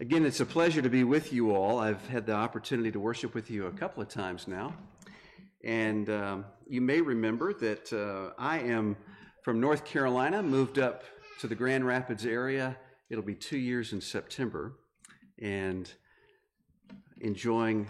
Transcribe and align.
Again, 0.00 0.24
it's 0.24 0.38
a 0.38 0.46
pleasure 0.46 0.80
to 0.80 0.88
be 0.88 1.02
with 1.02 1.32
you 1.32 1.52
all. 1.52 1.80
I've 1.80 2.06
had 2.06 2.24
the 2.24 2.32
opportunity 2.32 2.92
to 2.92 3.00
worship 3.00 3.34
with 3.34 3.50
you 3.50 3.66
a 3.66 3.72
couple 3.72 4.00
of 4.00 4.08
times 4.08 4.46
now. 4.46 4.72
And 5.64 6.08
um, 6.08 6.44
you 6.68 6.80
may 6.80 7.00
remember 7.00 7.52
that 7.54 7.92
uh, 7.92 8.32
I 8.40 8.60
am 8.60 8.96
from 9.42 9.58
North 9.60 9.84
Carolina, 9.84 10.40
moved 10.40 10.78
up 10.78 11.02
to 11.40 11.48
the 11.48 11.56
Grand 11.56 11.84
Rapids 11.84 12.24
area. 12.24 12.76
It'll 13.10 13.24
be 13.24 13.34
two 13.34 13.58
years 13.58 13.92
in 13.92 14.00
September. 14.00 14.74
And 15.42 15.92
enjoying 17.20 17.88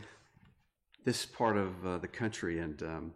this 1.05 1.27
part 1.27 1.59
of 1.59 1.87
uh, 1.87 1.99
the 1.99 2.09
country 2.09 2.61
and 2.61 2.83
um, 2.85 3.15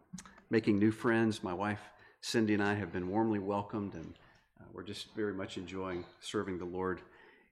making 0.50 0.78
new 0.78 0.90
friends. 0.90 1.42
My 1.42 1.54
wife, 1.54 1.80
Cindy, 2.20 2.52
and 2.52 2.62
I 2.62 2.74
have 2.74 2.92
been 2.92 3.08
warmly 3.08 3.38
welcomed, 3.38 3.94
and 3.94 4.12
uh, 4.60 4.64
we're 4.74 4.82
just 4.82 5.14
very 5.16 5.32
much 5.32 5.56
enjoying 5.56 6.04
serving 6.20 6.58
the 6.58 6.66
Lord 6.66 7.00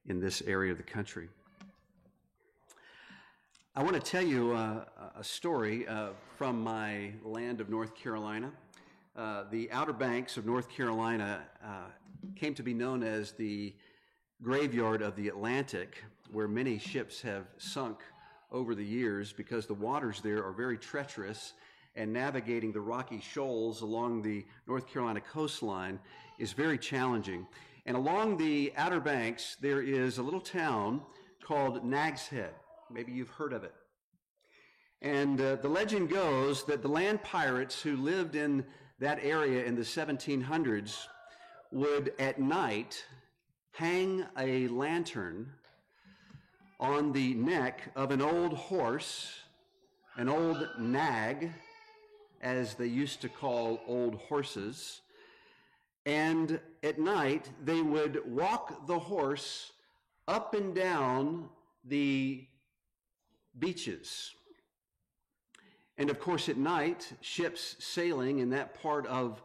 in 0.07 0.19
this 0.19 0.41
area 0.47 0.71
of 0.71 0.77
the 0.77 0.83
country. 0.83 1.29
I 3.73 3.81
want 3.83 3.93
to 3.93 4.01
tell 4.01 4.21
you 4.21 4.51
uh, 4.51 4.83
a 5.17 5.23
story 5.23 5.87
uh, 5.87 6.09
from 6.35 6.61
my 6.61 7.13
land 7.23 7.61
of 7.61 7.69
North 7.69 7.95
Carolina. 7.95 8.51
Uh, 9.15 9.45
the 9.49 9.71
Outer 9.71 9.93
Banks 9.93 10.35
of 10.35 10.45
North 10.45 10.67
Carolina 10.67 11.43
uh, 11.63 11.85
came 12.35 12.53
to 12.55 12.63
be 12.63 12.73
known 12.73 13.01
as 13.01 13.31
the 13.31 13.73
graveyard 14.43 15.01
of 15.01 15.15
the 15.15 15.29
Atlantic, 15.29 16.03
where 16.33 16.49
many 16.49 16.79
ships 16.79 17.21
have 17.21 17.45
sunk 17.59 17.99
over 18.51 18.75
the 18.75 18.83
years 18.83 19.31
because 19.31 19.67
the 19.67 19.73
waters 19.73 20.19
there 20.19 20.43
are 20.43 20.51
very 20.51 20.77
treacherous 20.77 21.53
and 21.95 22.11
navigating 22.11 22.73
the 22.73 22.81
rocky 22.81 23.21
shoals 23.21 23.83
along 23.83 24.21
the 24.21 24.45
North 24.67 24.85
Carolina 24.85 25.21
coastline 25.21 25.97
is 26.39 26.51
very 26.51 26.77
challenging. 26.77 27.47
And 27.85 27.95
along 27.95 28.35
the 28.35 28.73
Outer 28.75 28.99
Banks, 28.99 29.55
there 29.61 29.81
is 29.81 30.17
a 30.17 30.21
little 30.21 30.41
town 30.41 31.03
called 31.41 31.85
Nag's 31.85 32.27
Head. 32.27 32.51
Maybe 32.93 33.11
you've 33.11 33.29
heard 33.29 33.53
of 33.53 33.63
it. 33.63 33.73
And 35.01 35.41
uh, 35.41 35.55
the 35.55 35.69
legend 35.69 36.09
goes 36.09 36.63
that 36.65 36.81
the 36.81 36.87
land 36.87 37.23
pirates 37.23 37.81
who 37.81 37.95
lived 37.95 38.35
in 38.35 38.65
that 38.99 39.19
area 39.23 39.65
in 39.65 39.75
the 39.75 39.81
1700s 39.81 41.07
would 41.71 42.13
at 42.19 42.39
night 42.39 43.03
hang 43.71 44.25
a 44.37 44.67
lantern 44.67 45.51
on 46.79 47.13
the 47.13 47.33
neck 47.35 47.91
of 47.95 48.11
an 48.11 48.21
old 48.21 48.53
horse, 48.53 49.39
an 50.17 50.27
old 50.27 50.67
nag, 50.77 51.51
as 52.41 52.75
they 52.75 52.87
used 52.87 53.21
to 53.21 53.29
call 53.29 53.79
old 53.87 54.15
horses, 54.15 55.01
and 56.05 56.59
at 56.83 56.99
night, 56.99 57.49
they 57.63 57.81
would 57.81 58.21
walk 58.25 58.87
the 58.87 58.97
horse 58.97 59.71
up 60.27 60.53
and 60.55 60.73
down 60.73 61.49
the 61.85 62.45
beaches. 63.57 64.31
And 65.97 66.09
of 66.09 66.19
course, 66.19 66.49
at 66.49 66.57
night, 66.57 67.11
ships 67.21 67.75
sailing 67.79 68.39
in 68.39 68.49
that 68.51 68.81
part 68.81 69.05
of 69.07 69.41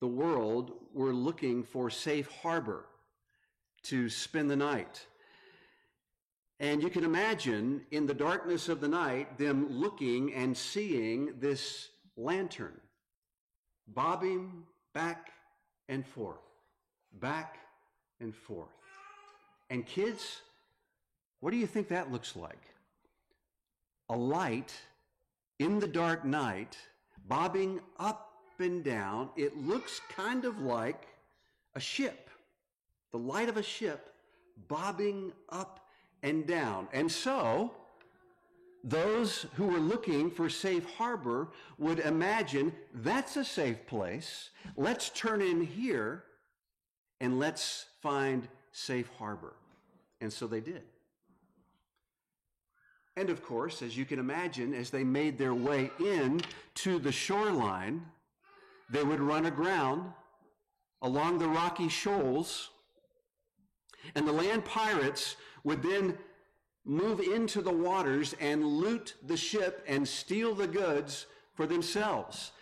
the 0.00 0.06
world 0.06 0.72
were 0.92 1.12
looking 1.12 1.62
for 1.62 1.90
safe 1.90 2.30
harbor 2.42 2.84
to 3.84 4.08
spend 4.08 4.50
the 4.50 4.56
night. 4.56 5.06
And 6.60 6.82
you 6.82 6.90
can 6.90 7.04
imagine 7.04 7.82
in 7.90 8.06
the 8.06 8.14
darkness 8.14 8.68
of 8.68 8.80
the 8.80 8.88
night 8.88 9.38
them 9.38 9.68
looking 9.70 10.34
and 10.34 10.56
seeing 10.56 11.34
this 11.38 11.88
lantern 12.16 12.80
bobbing 13.86 14.64
back 14.92 15.30
and 15.88 16.06
forth, 16.06 16.42
back 17.20 17.58
and 18.20 18.34
forth. 18.34 18.68
And 19.70 19.86
kids, 19.86 20.42
what 21.40 21.50
do 21.52 21.56
you 21.56 21.66
think 21.66 21.88
that 21.88 22.10
looks 22.10 22.36
like? 22.36 22.60
A 24.10 24.16
light 24.16 24.74
in 25.58 25.78
the 25.78 25.88
dark 25.88 26.24
night, 26.24 26.76
bobbing 27.28 27.80
up 27.98 28.28
and 28.58 28.82
down. 28.82 29.30
It 29.36 29.56
looks 29.56 30.00
kind 30.08 30.44
of 30.44 30.60
like 30.60 31.06
a 31.74 31.80
ship, 31.80 32.30
the 33.12 33.18
light 33.18 33.48
of 33.48 33.56
a 33.56 33.62
ship 33.62 34.14
bobbing 34.66 35.32
up 35.50 35.88
and 36.22 36.46
down. 36.46 36.88
And 36.92 37.10
so, 37.10 37.72
those 38.82 39.46
who 39.54 39.66
were 39.66 39.78
looking 39.78 40.30
for 40.30 40.48
safe 40.48 40.84
harbor 40.96 41.48
would 41.78 42.00
imagine 42.00 42.72
that's 42.94 43.36
a 43.36 43.44
safe 43.44 43.86
place. 43.86 44.50
Let's 44.76 45.10
turn 45.10 45.42
in 45.42 45.60
here 45.60 46.24
and 47.20 47.38
let's 47.38 47.86
find 48.00 48.48
safe 48.72 49.08
harbor. 49.18 49.54
And 50.20 50.32
so 50.32 50.46
they 50.46 50.60
did. 50.60 50.82
And 53.18 53.30
of 53.30 53.42
course, 53.42 53.82
as 53.82 53.96
you 53.96 54.04
can 54.04 54.20
imagine, 54.20 54.72
as 54.72 54.90
they 54.90 55.02
made 55.02 55.38
their 55.38 55.52
way 55.52 55.90
in 55.98 56.40
to 56.76 57.00
the 57.00 57.10
shoreline, 57.10 58.06
they 58.90 59.02
would 59.02 59.18
run 59.18 59.46
aground 59.46 60.12
along 61.02 61.40
the 61.40 61.48
rocky 61.48 61.88
shoals. 61.88 62.70
And 64.14 64.24
the 64.24 64.30
land 64.30 64.64
pirates 64.64 65.34
would 65.64 65.82
then 65.82 66.16
move 66.84 67.18
into 67.18 67.60
the 67.60 67.72
waters 67.72 68.36
and 68.38 68.64
loot 68.64 69.14
the 69.26 69.36
ship 69.36 69.84
and 69.88 70.06
steal 70.06 70.54
the 70.54 70.68
goods 70.68 71.26
for 71.56 71.66
themselves. 71.66 72.52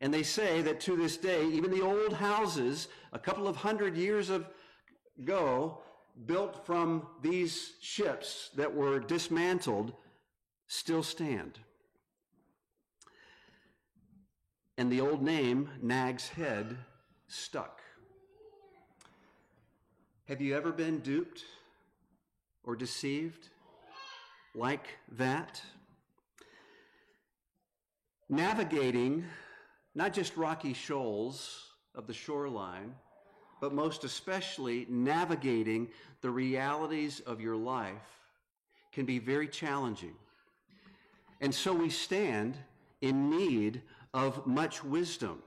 And 0.00 0.14
they 0.14 0.22
say 0.22 0.62
that 0.62 0.80
to 0.80 0.96
this 0.96 1.18
day, 1.18 1.46
even 1.46 1.70
the 1.70 1.82
old 1.82 2.14
houses, 2.14 2.88
a 3.12 3.18
couple 3.18 3.46
of 3.46 3.56
hundred 3.56 3.98
years 3.98 4.30
ago, 4.30 5.82
built 6.24 6.64
from 6.64 7.06
these 7.20 7.74
ships 7.82 8.48
that 8.56 8.74
were 8.74 8.98
dismantled, 8.98 9.92
still 10.66 11.02
stand. 11.02 11.58
And 14.78 14.90
the 14.92 15.00
old 15.00 15.22
name, 15.22 15.70
Nag's 15.80 16.28
Head, 16.28 16.76
stuck. 17.28 17.80
Have 20.28 20.40
you 20.40 20.54
ever 20.54 20.72
been 20.72 21.00
duped 21.00 21.44
or 22.64 22.76
deceived? 22.76 23.48
like 24.56 24.98
that. 25.12 25.60
Navigating 28.28 29.24
not 29.94 30.12
just 30.12 30.36
rocky 30.36 30.72
shoals 30.72 31.70
of 31.94 32.06
the 32.06 32.12
shoreline, 32.12 32.94
but 33.60 33.72
most 33.72 34.04
especially 34.04 34.86
navigating 34.88 35.88
the 36.22 36.30
realities 36.30 37.20
of 37.20 37.40
your 37.40 37.56
life 37.56 38.20
can 38.92 39.04
be 39.04 39.18
very 39.18 39.46
challenging. 39.46 40.14
And 41.40 41.54
so 41.54 41.72
we 41.72 41.90
stand 41.90 42.56
in 43.00 43.30
need 43.30 43.82
of 44.14 44.46
much 44.46 44.82
wisdom. 44.82 45.42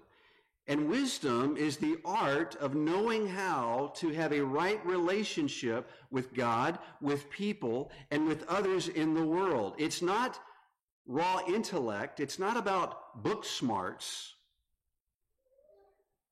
And 0.68 0.88
wisdom 0.88 1.58
is 1.58 1.78
the 1.78 1.98
art 2.06 2.56
of 2.58 2.76
knowing 2.76 3.28
how 3.28 3.92
to 3.96 4.10
have 4.10 4.32
a 4.32 4.44
right 4.44 4.86
relationship 4.86 5.90
with 6.12 6.32
God, 6.36 6.78
with 7.02 7.30
people, 7.32 7.92
and 8.12 8.28
with 8.28 8.48
others 8.48 8.88
in 8.88 9.16
the 9.16 9.26
world. 9.26 9.74
It's 9.80 10.03
not 10.03 10.40
raw 11.08 11.40
intellect. 11.47 12.20
It's 12.20 12.38
not 12.38 12.56
about 12.56 13.24
book 13.24 13.44
smarts. 13.44 14.35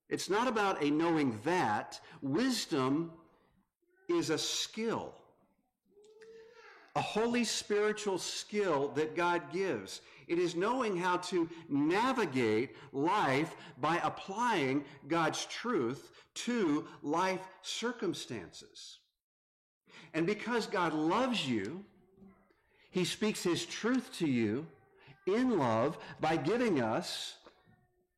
It's 0.08 0.30
not 0.30 0.46
about 0.46 0.84
a 0.84 0.90
knowing 0.90 1.40
that. 1.44 2.00
Wisdom 2.22 3.10
is 4.08 4.30
a 4.30 4.38
skill, 4.38 5.14
a 6.98 7.00
holy 7.00 7.44
spiritual 7.44 8.18
skill 8.18 8.88
that 8.96 9.14
God 9.14 9.52
gives. 9.52 10.00
It 10.26 10.40
is 10.40 10.56
knowing 10.56 10.96
how 10.96 11.18
to 11.18 11.48
navigate 11.68 12.74
life 12.92 13.54
by 13.80 14.00
applying 14.02 14.84
God's 15.06 15.44
truth 15.44 16.10
to 16.46 16.88
life 17.04 17.46
circumstances. 17.62 18.98
And 20.12 20.26
because 20.26 20.66
God 20.66 20.92
loves 20.92 21.48
you, 21.48 21.84
He 22.90 23.04
speaks 23.04 23.44
His 23.44 23.64
truth 23.64 24.10
to 24.18 24.26
you 24.26 24.66
in 25.24 25.56
love 25.56 25.98
by 26.20 26.36
giving 26.36 26.82
us 26.82 27.36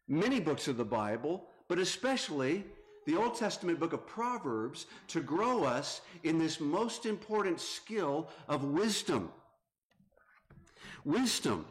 many 0.08 0.40
books 0.40 0.68
of 0.68 0.78
the 0.78 0.86
Bible, 0.86 1.44
but 1.68 1.78
especially 1.78 2.64
the 3.10 3.18
Old 3.18 3.34
Testament 3.34 3.80
book 3.80 3.92
of 3.92 4.06
Proverbs 4.06 4.86
to 5.08 5.20
grow 5.20 5.64
us 5.64 6.00
in 6.22 6.38
this 6.38 6.60
most 6.60 7.06
important 7.06 7.60
skill 7.60 8.28
of 8.48 8.62
wisdom. 8.62 9.30
Wisdom 11.04 11.66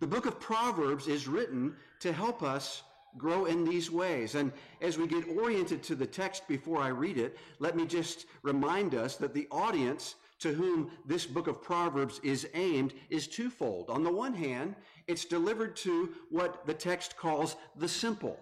the 0.00 0.06
book 0.06 0.26
of 0.26 0.38
Proverbs 0.38 1.08
is 1.08 1.26
written 1.26 1.74
to 1.98 2.12
help 2.12 2.44
us 2.44 2.82
grow 3.16 3.46
in 3.46 3.64
these 3.64 3.90
ways. 3.90 4.36
And 4.36 4.52
as 4.80 4.96
we 4.96 5.08
get 5.08 5.26
oriented 5.36 5.82
to 5.84 5.96
the 5.96 6.06
text 6.06 6.46
before 6.46 6.80
I 6.80 6.88
read 6.88 7.18
it, 7.18 7.36
let 7.58 7.76
me 7.76 7.84
just 7.84 8.26
remind 8.42 8.94
us 8.94 9.16
that 9.16 9.34
the 9.34 9.48
audience 9.50 10.14
to 10.38 10.52
whom 10.52 10.92
this 11.04 11.26
book 11.26 11.48
of 11.48 11.60
Proverbs 11.60 12.20
is 12.22 12.46
aimed 12.54 12.94
is 13.10 13.26
twofold. 13.26 13.90
On 13.90 14.04
the 14.04 14.12
one 14.12 14.34
hand, 14.34 14.76
it's 15.08 15.24
delivered 15.24 15.74
to 15.78 16.14
what 16.30 16.64
the 16.64 16.74
text 16.74 17.16
calls 17.16 17.56
the 17.74 17.88
simple. 17.88 18.38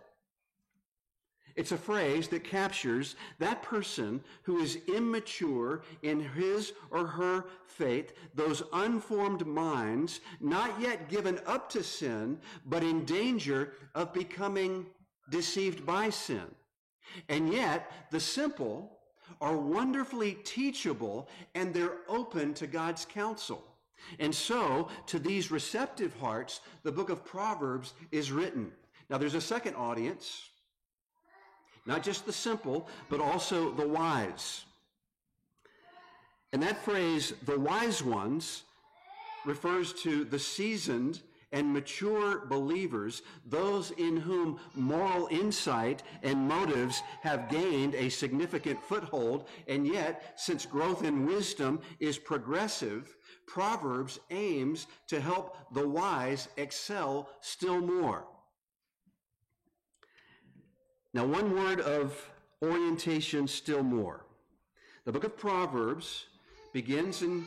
It's 1.56 1.72
a 1.72 1.78
phrase 1.78 2.28
that 2.28 2.44
captures 2.44 3.16
that 3.38 3.62
person 3.62 4.22
who 4.42 4.58
is 4.58 4.78
immature 4.88 5.82
in 6.02 6.20
his 6.20 6.74
or 6.90 7.06
her 7.06 7.46
faith, 7.66 8.12
those 8.34 8.62
unformed 8.74 9.46
minds, 9.46 10.20
not 10.40 10.78
yet 10.78 11.08
given 11.08 11.40
up 11.46 11.70
to 11.70 11.82
sin, 11.82 12.38
but 12.66 12.82
in 12.82 13.06
danger 13.06 13.72
of 13.94 14.12
becoming 14.12 14.84
deceived 15.30 15.86
by 15.86 16.10
sin. 16.10 16.44
And 17.30 17.52
yet, 17.52 17.90
the 18.10 18.20
simple 18.20 18.98
are 19.40 19.56
wonderfully 19.56 20.34
teachable 20.44 21.28
and 21.54 21.72
they're 21.72 21.98
open 22.08 22.52
to 22.54 22.66
God's 22.66 23.04
counsel. 23.04 23.64
And 24.18 24.34
so, 24.34 24.88
to 25.06 25.18
these 25.18 25.50
receptive 25.50 26.14
hearts, 26.20 26.60
the 26.82 26.92
book 26.92 27.08
of 27.08 27.24
Proverbs 27.24 27.94
is 28.12 28.30
written. 28.30 28.72
Now, 29.08 29.16
there's 29.18 29.34
a 29.34 29.40
second 29.40 29.74
audience 29.74 30.50
not 31.86 32.02
just 32.02 32.26
the 32.26 32.32
simple, 32.32 32.88
but 33.08 33.20
also 33.20 33.72
the 33.72 33.86
wise. 33.86 34.64
And 36.52 36.62
that 36.62 36.84
phrase, 36.84 37.32
the 37.44 37.58
wise 37.58 38.02
ones, 38.02 38.64
refers 39.44 39.92
to 39.92 40.24
the 40.24 40.38
seasoned 40.38 41.20
and 41.52 41.72
mature 41.72 42.44
believers, 42.46 43.22
those 43.46 43.92
in 43.92 44.16
whom 44.16 44.58
moral 44.74 45.28
insight 45.30 46.02
and 46.22 46.48
motives 46.48 47.02
have 47.22 47.48
gained 47.48 47.94
a 47.94 48.08
significant 48.08 48.82
foothold. 48.82 49.48
And 49.68 49.86
yet, 49.86 50.34
since 50.36 50.66
growth 50.66 51.04
in 51.04 51.24
wisdom 51.24 51.80
is 52.00 52.18
progressive, 52.18 53.16
Proverbs 53.46 54.18
aims 54.30 54.86
to 55.06 55.20
help 55.20 55.72
the 55.72 55.88
wise 55.88 56.48
excel 56.56 57.30
still 57.40 57.80
more. 57.80 58.26
Now, 61.16 61.24
one 61.24 61.56
word 61.56 61.80
of 61.80 62.30
orientation 62.62 63.48
still 63.48 63.82
more. 63.82 64.26
The 65.06 65.12
book 65.12 65.24
of 65.24 65.34
Proverbs 65.34 66.26
begins 66.74 67.22
in 67.22 67.46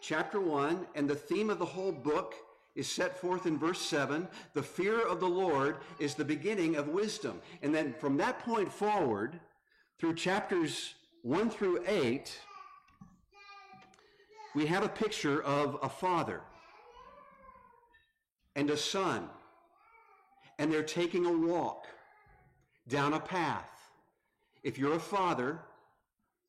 chapter 0.00 0.40
1, 0.40 0.86
and 0.94 1.06
the 1.06 1.14
theme 1.14 1.50
of 1.50 1.58
the 1.58 1.66
whole 1.66 1.92
book 1.92 2.34
is 2.74 2.88
set 2.88 3.20
forth 3.20 3.44
in 3.44 3.58
verse 3.58 3.78
7. 3.78 4.26
The 4.54 4.62
fear 4.62 5.06
of 5.06 5.20
the 5.20 5.28
Lord 5.28 5.76
is 5.98 6.14
the 6.14 6.24
beginning 6.24 6.76
of 6.76 6.88
wisdom. 6.88 7.42
And 7.60 7.74
then 7.74 7.92
from 7.92 8.16
that 8.16 8.38
point 8.38 8.72
forward, 8.72 9.38
through 9.98 10.14
chapters 10.14 10.94
1 11.20 11.50
through 11.50 11.84
8, 11.86 12.40
we 14.54 14.64
have 14.64 14.82
a 14.82 14.88
picture 14.88 15.42
of 15.42 15.76
a 15.82 15.90
father 15.90 16.40
and 18.56 18.70
a 18.70 18.78
son, 18.78 19.28
and 20.58 20.72
they're 20.72 20.82
taking 20.82 21.26
a 21.26 21.32
walk 21.46 21.84
down 22.90 23.14
a 23.14 23.20
path. 23.20 23.70
If 24.62 24.76
you're 24.76 24.96
a 24.96 25.00
father, 25.00 25.60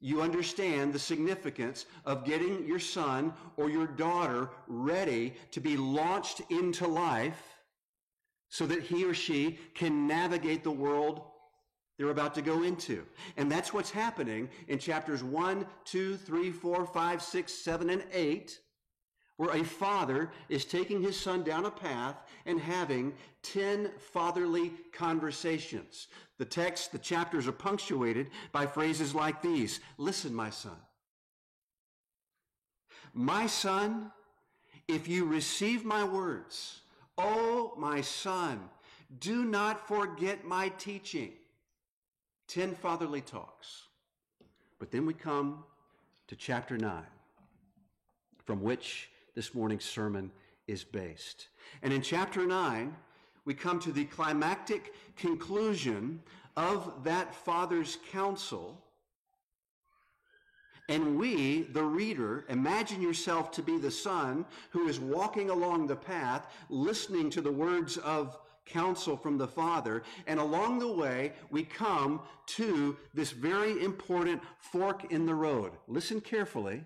you 0.02 0.22
understand 0.22 0.92
the 0.92 1.00
significance 1.00 1.86
of 2.06 2.26
getting 2.26 2.68
your 2.68 2.80
son 2.80 3.34
or 3.56 3.70
your 3.70 3.88
daughter 3.88 4.50
ready 4.68 5.36
to 5.52 5.62
be 5.62 5.78
launched 5.78 6.42
into 6.50 6.88
life 6.88 7.42
so 8.50 8.66
that 8.66 8.82
he 8.82 9.06
or 9.06 9.14
she 9.14 9.58
can 9.74 10.08
navigate 10.08 10.64
the 10.64 10.72
world 10.72 11.22
they're 11.98 12.10
about 12.10 12.34
to 12.34 12.42
go 12.42 12.64
into. 12.64 13.06
And 13.38 13.52
that's 13.52 13.74
what's 13.74 13.92
happening 13.92 14.50
in 14.68 14.80
chapters 14.80 15.24
1, 15.24 15.68
2, 15.86 16.18
3, 16.18 16.52
4, 16.52 16.86
5, 16.88 17.22
6, 17.22 17.54
7, 17.54 17.90
and 17.92 18.04
8 18.12 18.60
where 19.42 19.60
a 19.60 19.64
father 19.64 20.30
is 20.50 20.66
taking 20.66 21.02
his 21.02 21.20
son 21.20 21.42
down 21.42 21.66
a 21.66 21.72
path 21.72 22.16
and 22.46 22.60
having 22.60 23.12
10 23.42 23.90
fatherly 23.98 24.72
conversations. 24.94 26.10
The 26.38 26.46
text, 26.46 26.92
the 26.92 27.00
chapters 27.00 27.48
are 27.48 27.52
punctuated 27.52 28.30
by 28.52 28.68
phrases 28.68 29.16
like 29.16 29.42
these 29.42 29.80
Listen, 29.98 30.32
my 30.32 30.52
son. 30.52 30.78
My 33.16 33.48
son, 33.48 34.12
if 34.88 35.08
you 35.08 35.26
receive 35.26 35.84
my 35.84 36.04
words, 36.04 36.82
oh, 37.18 37.74
my 37.80 38.02
son, 38.02 38.60
do 39.20 39.44
not 39.44 39.88
forget 39.88 40.46
my 40.46 40.70
teaching. 40.78 41.32
10 42.48 42.76
fatherly 42.76 43.22
talks. 43.22 43.88
But 44.78 44.92
then 44.92 45.08
we 45.08 45.16
come 45.16 45.64
to 46.28 46.36
chapter 46.36 46.78
9, 46.78 47.02
from 48.46 48.62
which 48.62 49.08
this 49.36 49.54
morning's 49.54 49.86
sermon 49.86 50.32
is 50.68 50.84
based. 50.84 51.48
And 51.82 51.94
in 51.94 52.02
chapter 52.02 52.46
9, 52.46 52.96
we 53.46 53.54
come 53.54 53.80
to 53.80 53.92
the 53.92 54.06
climactic 54.06 54.94
conclusion 55.16 56.22
of 56.56 57.04
that 57.04 57.34
father's 57.34 57.98
counsel. 58.12 58.82
And 60.90 61.18
we, 61.18 61.64
the 61.64 61.84
reader, 61.84 62.46
imagine 62.50 63.02
yourself 63.02 63.52
to 63.52 63.62
be 63.62 63.78
the 63.78 63.92
son 63.92 64.46
who 64.72 64.88
is 64.88 65.00
walking 65.00 65.50
along 65.50 65.88
the 65.88 65.96
path, 65.96 66.48
listening 66.70 67.30
to 67.32 67.42
the 67.42 67.52
words 67.52 67.98
of 67.98 68.38
counsel 68.66 69.16
from 69.16 69.38
the 69.38 69.48
Father. 69.48 70.04
And 70.28 70.40
along 70.40 70.80
the 70.80 70.92
way, 70.92 71.34
we 71.50 71.64
come 71.64 72.22
to 72.48 72.98
this 73.14 73.32
very 73.32 73.84
important 73.84 74.42
fork 74.60 75.12
in 75.12 75.26
the 75.26 75.36
road. 75.36 75.72
Listen 75.88 76.20
carefully. 76.20 76.84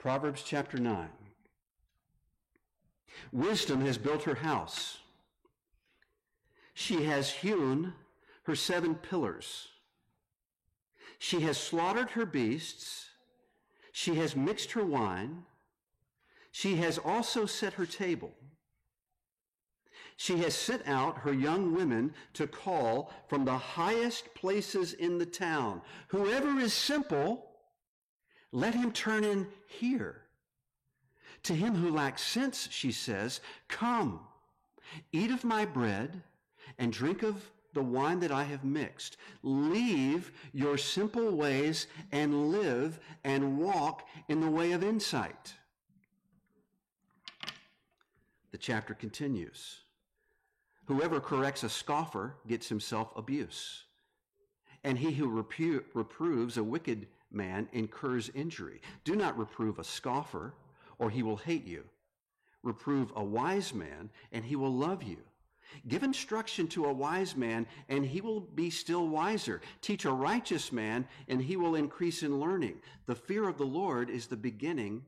Proverbs 0.00 0.42
chapter 0.42 0.78
9. 0.78 1.10
Wisdom 3.32 3.84
has 3.84 3.98
built 3.98 4.22
her 4.22 4.36
house. 4.36 5.00
She 6.72 7.04
has 7.04 7.30
hewn 7.30 7.92
her 8.44 8.54
seven 8.54 8.94
pillars. 8.94 9.68
She 11.18 11.40
has 11.40 11.58
slaughtered 11.58 12.12
her 12.12 12.24
beasts. 12.24 13.10
She 13.92 14.14
has 14.14 14.34
mixed 14.34 14.72
her 14.72 14.86
wine. 14.86 15.42
She 16.50 16.76
has 16.76 16.96
also 16.96 17.44
set 17.44 17.74
her 17.74 17.84
table. 17.84 18.32
She 20.16 20.38
has 20.38 20.54
sent 20.54 20.88
out 20.88 21.18
her 21.18 21.34
young 21.34 21.74
women 21.74 22.14
to 22.32 22.46
call 22.46 23.12
from 23.28 23.44
the 23.44 23.58
highest 23.58 24.34
places 24.34 24.94
in 24.94 25.18
the 25.18 25.26
town. 25.26 25.82
Whoever 26.08 26.58
is 26.58 26.72
simple, 26.72 27.49
let 28.52 28.74
him 28.74 28.92
turn 28.92 29.24
in 29.24 29.46
here. 29.66 30.22
To 31.44 31.54
him 31.54 31.74
who 31.74 31.90
lacks 31.90 32.22
sense, 32.22 32.68
she 32.70 32.92
says, 32.92 33.40
Come, 33.68 34.20
eat 35.12 35.30
of 35.30 35.44
my 35.44 35.64
bread 35.64 36.22
and 36.78 36.92
drink 36.92 37.22
of 37.22 37.50
the 37.72 37.82
wine 37.82 38.20
that 38.20 38.32
I 38.32 38.44
have 38.44 38.64
mixed. 38.64 39.16
Leave 39.42 40.32
your 40.52 40.76
simple 40.76 41.30
ways 41.30 41.86
and 42.12 42.50
live 42.50 42.98
and 43.24 43.58
walk 43.58 44.06
in 44.28 44.40
the 44.40 44.50
way 44.50 44.72
of 44.72 44.82
insight. 44.82 45.54
The 48.50 48.58
chapter 48.58 48.94
continues. 48.94 49.80
Whoever 50.86 51.20
corrects 51.20 51.62
a 51.62 51.68
scoffer 51.68 52.34
gets 52.48 52.68
himself 52.68 53.12
abuse, 53.14 53.84
and 54.82 54.98
he 54.98 55.12
who 55.12 55.30
repro- 55.30 55.84
reproves 55.94 56.56
a 56.56 56.64
wicked 56.64 57.06
man 57.30 57.68
incurs 57.72 58.30
injury. 58.34 58.80
Do 59.04 59.16
not 59.16 59.38
reprove 59.38 59.78
a 59.78 59.84
scoffer, 59.84 60.54
or 60.98 61.10
he 61.10 61.22
will 61.22 61.36
hate 61.36 61.66
you. 61.66 61.84
Reprove 62.62 63.12
a 63.16 63.24
wise 63.24 63.72
man, 63.72 64.10
and 64.32 64.44
he 64.44 64.56
will 64.56 64.74
love 64.74 65.02
you. 65.02 65.18
Give 65.86 66.02
instruction 66.02 66.66
to 66.68 66.86
a 66.86 66.92
wise 66.92 67.36
man, 67.36 67.66
and 67.88 68.04
he 68.04 68.20
will 68.20 68.40
be 68.40 68.70
still 68.70 69.08
wiser. 69.08 69.60
Teach 69.80 70.04
a 70.04 70.12
righteous 70.12 70.72
man, 70.72 71.06
and 71.28 71.40
he 71.40 71.56
will 71.56 71.74
increase 71.74 72.22
in 72.22 72.40
learning. 72.40 72.82
The 73.06 73.14
fear 73.14 73.48
of 73.48 73.56
the 73.56 73.66
Lord 73.66 74.10
is 74.10 74.26
the 74.26 74.36
beginning 74.36 75.04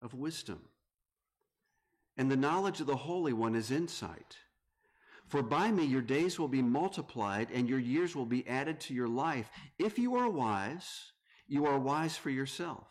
of 0.00 0.14
wisdom. 0.14 0.60
And 2.16 2.30
the 2.30 2.36
knowledge 2.36 2.80
of 2.80 2.86
the 2.86 2.96
Holy 2.96 3.32
One 3.32 3.54
is 3.54 3.70
insight. 3.70 4.36
For 5.26 5.42
by 5.42 5.72
me 5.72 5.84
your 5.84 6.02
days 6.02 6.38
will 6.38 6.48
be 6.48 6.62
multiplied, 6.62 7.48
and 7.52 7.68
your 7.68 7.80
years 7.80 8.14
will 8.14 8.26
be 8.26 8.46
added 8.46 8.80
to 8.80 8.94
your 8.94 9.08
life. 9.08 9.50
If 9.78 9.98
you 9.98 10.14
are 10.14 10.30
wise, 10.30 11.12
you 11.48 11.66
are 11.66 11.78
wise 11.78 12.16
for 12.16 12.30
yourself. 12.30 12.86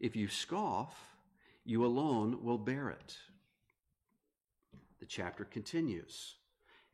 If 0.00 0.16
you 0.16 0.28
scoff, 0.28 0.94
you 1.64 1.84
alone 1.84 2.42
will 2.42 2.58
bear 2.58 2.90
it. 2.90 3.16
The 5.00 5.06
chapter 5.06 5.44
continues. 5.44 6.34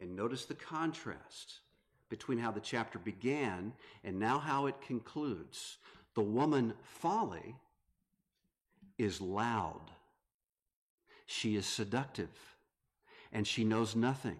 And 0.00 0.14
notice 0.14 0.44
the 0.44 0.54
contrast 0.54 1.60
between 2.08 2.38
how 2.38 2.50
the 2.50 2.60
chapter 2.60 2.98
began 2.98 3.72
and 4.04 4.18
now 4.18 4.38
how 4.38 4.66
it 4.66 4.80
concludes. 4.80 5.78
The 6.14 6.22
woman 6.22 6.74
folly 6.82 7.56
is 8.96 9.20
loud. 9.20 9.90
She 11.26 11.56
is 11.56 11.66
seductive 11.66 12.30
and 13.32 13.46
she 13.46 13.64
knows 13.64 13.94
nothing. 13.94 14.38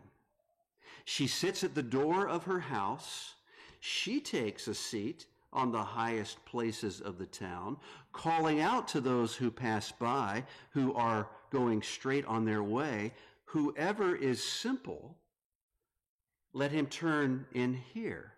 She 1.05 1.27
sits 1.27 1.65
at 1.65 1.75
the 1.75 1.83
door 1.83 2.29
of 2.29 2.45
her 2.45 2.61
house. 2.61 3.35
She 3.81 4.21
takes 4.21 4.69
a 4.69 4.75
seat 4.75 5.27
on 5.53 5.73
the 5.73 5.83
highest 5.83 6.45
places 6.45 7.01
of 7.01 7.19
the 7.19 7.27
town, 7.27 7.77
calling 8.13 8.61
out 8.61 8.87
to 8.89 9.01
those 9.01 9.35
who 9.35 9.51
pass 9.51 9.91
by, 9.93 10.45
who 10.71 10.93
are 10.95 11.29
going 11.51 11.83
straight 11.83 12.27
on 12.27 12.45
their 12.45 12.63
way, 12.63 13.13
whoever 13.45 14.15
is 14.15 14.43
simple, 14.43 15.17
let 16.53 16.71
him 16.71 16.87
turn 16.87 17.47
in 17.53 17.75
here. 17.95 18.33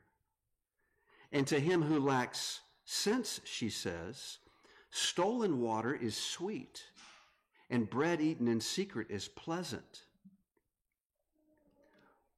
And 1.32 1.46
to 1.48 1.58
him 1.58 1.82
who 1.82 1.98
lacks 1.98 2.60
sense, 2.84 3.40
she 3.44 3.70
says, 3.70 4.38
stolen 4.90 5.60
water 5.60 5.94
is 5.94 6.16
sweet, 6.16 6.82
and 7.70 7.88
bread 7.88 8.20
eaten 8.20 8.48
in 8.48 8.60
secret 8.60 9.08
is 9.10 9.28
pleasant. 9.28 10.04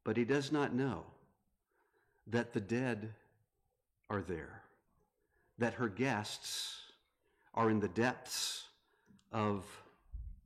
But 0.05 0.17
he 0.17 0.25
does 0.25 0.51
not 0.51 0.75
know 0.75 1.05
that 2.27 2.53
the 2.53 2.61
dead 2.61 3.15
are 4.11 4.23
there, 4.23 4.62
that 5.59 5.75
her 5.75 5.89
guests 5.89 6.81
are 7.55 7.71
in 7.71 7.81
the 7.81 7.89
depths 7.89 8.65
of 9.33 9.65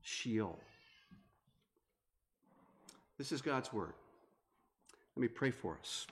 Sheol. 0.03 0.59
This 3.19 3.33
is 3.33 3.41
God's 3.41 3.73
word. 3.73 3.95
Let 5.15 5.23
me 5.23 5.29
pray 5.29 5.51
for 5.51 5.79
us. 5.81 6.07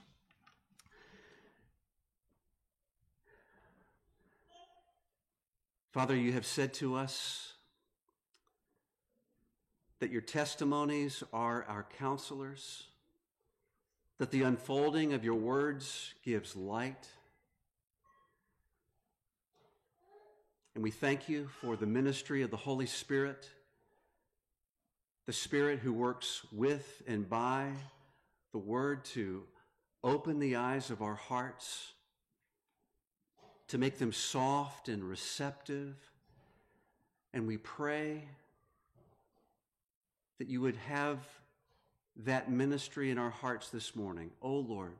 Father, 5.91 6.15
you 6.15 6.33
have 6.33 6.45
said 6.45 6.73
to 6.73 6.95
us 6.95 7.53
that 9.99 10.11
your 10.11 10.21
testimonies 10.21 11.23
are 11.31 11.63
our 11.69 11.85
counselors, 11.97 12.87
that 14.17 14.31
the 14.31 14.41
unfolding 14.41 15.13
of 15.13 15.23
your 15.23 15.35
words 15.35 16.13
gives 16.23 16.55
light. 16.55 17.07
And 20.75 20.83
we 20.83 20.91
thank 20.91 21.29
you 21.29 21.47
for 21.61 21.77
the 21.77 21.85
ministry 21.85 22.41
of 22.41 22.51
the 22.51 22.57
Holy 22.57 22.85
Spirit, 22.85 23.49
the 25.25 25.31
Spirit 25.31 25.79
who 25.79 25.93
works 25.93 26.41
with 26.51 27.01
and 27.07 27.27
by 27.29 27.71
the 28.51 28.57
Word 28.57 29.05
to 29.05 29.43
open 30.03 30.37
the 30.39 30.57
eyes 30.57 30.89
of 30.91 31.01
our 31.01 31.15
hearts, 31.15 31.93
to 33.69 33.77
make 33.77 33.97
them 33.99 34.11
soft 34.11 34.89
and 34.89 35.01
receptive. 35.03 35.95
And 37.33 37.47
we 37.47 37.55
pray 37.55 38.27
that 40.39 40.49
you 40.49 40.59
would 40.59 40.75
have 40.75 41.19
that 42.17 42.51
ministry 42.51 43.11
in 43.11 43.17
our 43.17 43.29
hearts 43.29 43.69
this 43.69 43.95
morning. 43.95 44.29
Oh 44.41 44.57
Lord, 44.57 44.97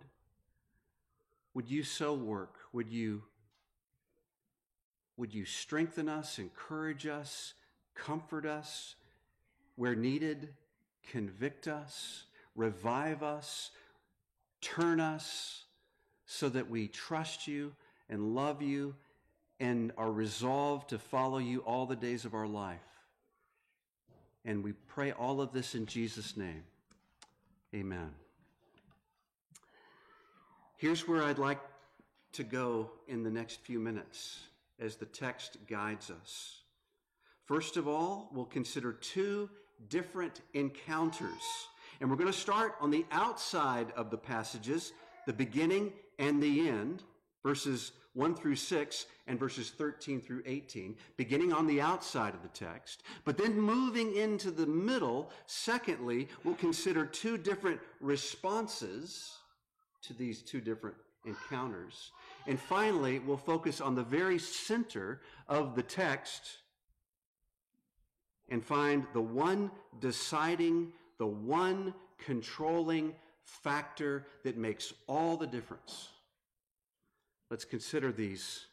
would 1.54 1.70
you 1.70 1.84
so 1.84 2.14
work? 2.14 2.56
Would 2.72 2.90
you, 2.90 3.24
would 5.18 5.34
you 5.34 5.46
strengthen 5.46 6.10
us, 6.10 6.40
encourage 6.40 7.08
us, 7.08 7.54
comfort 7.96 8.46
us 8.46 8.96
where 9.76 9.96
needed, 9.96 10.50
convict 11.10 11.68
us? 11.68 12.26
revive 12.56 13.22
us, 13.22 13.72
turn 14.62 15.00
us 15.00 15.64
so 16.26 16.50
that 16.50 16.70
we 16.70 16.88
trust 16.88 17.48
you 17.48 17.74
and 18.10 18.34
love 18.36 18.62
you 18.62 18.96
and 19.60 19.92
are 19.98 20.12
resolved 20.12 20.90
to 20.90 20.98
follow 20.98 21.38
you 21.38 21.60
all 21.60 21.86
the 21.86 21.96
days 21.96 22.26
of 22.26 22.34
our 22.34 22.48
life. 22.48 22.80
And 24.44 24.64
we 24.64 24.74
pray 24.74 25.12
all 25.12 25.42
of 25.42 25.52
this 25.52 25.76
in 25.76 25.86
Jesus' 25.86 26.38
name. 26.38 26.64
Amen. 27.74 28.12
Here's 30.78 31.08
where 31.08 31.24
I'd 31.24 31.40
like 31.40 31.60
to 32.34 32.44
go 32.44 32.92
in 33.08 33.24
the 33.24 33.30
next 33.30 33.62
few 33.62 33.80
minutes 33.80 34.40
as 34.80 34.96
the 34.96 35.06
text 35.06 35.58
guides 35.68 36.12
us. 36.12 36.62
First 37.46 37.78
of 37.78 37.88
all, 37.88 38.30
we'll 38.34 38.46
consider 38.46 38.94
two 38.94 39.50
different 39.90 40.42
encounters 40.54 41.42
and 42.00 42.10
we're 42.10 42.18
going 42.18 42.32
to 42.32 42.38
start 42.38 42.76
on 42.82 42.92
the 42.92 43.06
outside 43.12 43.92
of 43.96 44.10
the 44.10 44.18
passages, 44.18 44.94
the 45.26 45.34
beginning 45.34 45.94
and 46.20 46.42
the 46.42 46.68
end, 46.68 47.04
verses 47.44 47.94
1 48.14 48.36
through 48.36 48.56
6 48.56 49.06
and 49.28 49.40
verses 49.40 49.72
13 49.72 50.22
through 50.22 50.42
18, 50.46 50.96
beginning 51.18 51.54
on 51.54 51.68
the 51.68 51.82
outside 51.82 52.34
of 52.34 52.42
the 52.42 52.50
text. 52.50 53.04
But 53.24 53.38
then 53.38 53.60
moving 53.60 54.16
into 54.16 54.52
the 54.52 54.66
middle, 54.66 55.32
secondly, 55.46 56.28
we'll 56.44 56.56
consider 56.56 57.06
two 57.06 57.38
different 57.38 57.80
responses 58.00 59.32
to 60.04 60.14
these 60.14 60.42
two 60.42 60.62
different 60.62 60.96
encounters. 61.26 62.12
And 62.48 62.60
finally, 62.60 63.20
we'll 63.20 63.38
focus 63.38 63.82
on 63.82 63.96
the 63.96 64.04
very 64.04 64.38
center 64.38 65.22
of 65.48 65.76
the 65.76 65.82
text 65.82 66.60
and 68.50 68.64
find 68.64 69.06
the 69.14 69.22
one 69.22 69.72
deciding 70.00 70.92
the 71.18 71.26
one 71.26 71.94
controlling 72.18 73.14
factor 73.44 74.28
that 74.44 74.58
makes 74.58 74.94
all 75.08 75.38
the 75.38 75.48
difference. 75.48 76.10
Let's 77.50 77.66
consider 77.66 78.12
these 78.12 78.66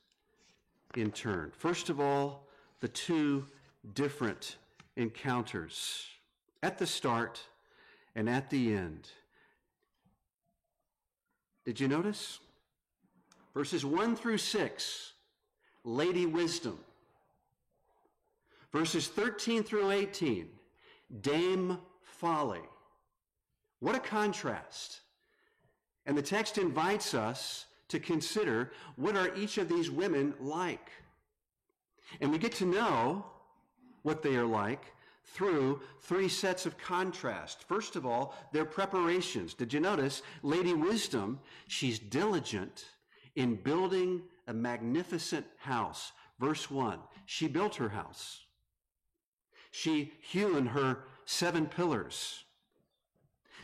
in 0.96 1.10
turn. 1.10 1.52
First 1.56 1.88
of 1.88 2.00
all, 2.00 2.46
the 2.80 2.88
two 2.88 3.46
different 3.94 4.56
encounters 4.96 6.06
at 6.62 6.78
the 6.78 6.86
start 6.86 7.40
and 8.14 8.28
at 8.28 8.50
the 8.50 8.74
end. 8.74 9.08
Did 11.64 11.80
you 11.80 11.88
notice? 11.88 12.40
Verses 13.54 13.84
1 13.84 14.16
through 14.16 14.38
6, 14.38 15.12
Lady 15.84 16.26
Wisdom. 16.26 16.78
Verses 18.72 19.08
13 19.08 19.62
through 19.62 19.90
18, 19.90 20.48
Dame 21.20 21.78
folly. 22.02 22.62
What 23.80 23.94
a 23.94 24.00
contrast. 24.00 25.00
And 26.06 26.16
the 26.16 26.22
text 26.22 26.56
invites 26.56 27.14
us 27.14 27.66
to 27.88 28.00
consider 28.00 28.72
what 28.96 29.16
are 29.16 29.36
each 29.36 29.58
of 29.58 29.68
these 29.68 29.90
women 29.90 30.34
like. 30.40 30.90
And 32.20 32.30
we 32.30 32.38
get 32.38 32.52
to 32.52 32.64
know 32.64 33.26
what 34.02 34.22
they 34.22 34.36
are 34.36 34.46
like 34.46 34.94
through 35.24 35.80
three 36.00 36.28
sets 36.28 36.64
of 36.64 36.78
contrast. 36.78 37.64
First 37.64 37.96
of 37.96 38.06
all, 38.06 38.34
their 38.52 38.64
preparations. 38.64 39.54
Did 39.54 39.72
you 39.72 39.80
notice? 39.80 40.22
Lady 40.42 40.72
Wisdom, 40.72 41.38
she's 41.68 41.98
diligent 41.98 42.86
in 43.36 43.56
building 43.56 44.22
a 44.46 44.52
magnificent 44.52 45.46
house. 45.58 46.12
Verse 46.38 46.70
1 46.70 46.98
She 47.26 47.48
built 47.48 47.76
her 47.76 47.88
house. 47.88 48.40
She 49.70 50.12
hewn 50.20 50.66
her 50.66 51.04
seven 51.24 51.66
pillars. 51.66 52.44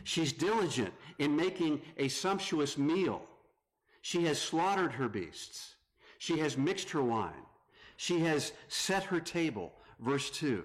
She's 0.03 0.33
diligent 0.33 0.93
in 1.19 1.35
making 1.35 1.81
a 1.97 2.07
sumptuous 2.07 2.77
meal. 2.77 3.21
She 4.01 4.23
has 4.23 4.41
slaughtered 4.41 4.93
her 4.93 5.09
beasts. 5.09 5.75
She 6.17 6.39
has 6.39 6.57
mixed 6.57 6.89
her 6.91 7.03
wine. 7.03 7.45
She 7.97 8.21
has 8.21 8.53
set 8.69 9.03
her 9.03 9.19
table. 9.19 9.73
Verse 9.99 10.29
2. 10.31 10.63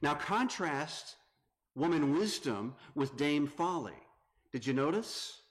Now 0.00 0.14
contrast 0.14 1.16
woman 1.74 2.16
wisdom 2.16 2.74
with 2.94 3.16
dame 3.16 3.46
folly. 3.46 3.92
Did 4.52 4.66
you 4.66 4.72
notice? 4.72 5.42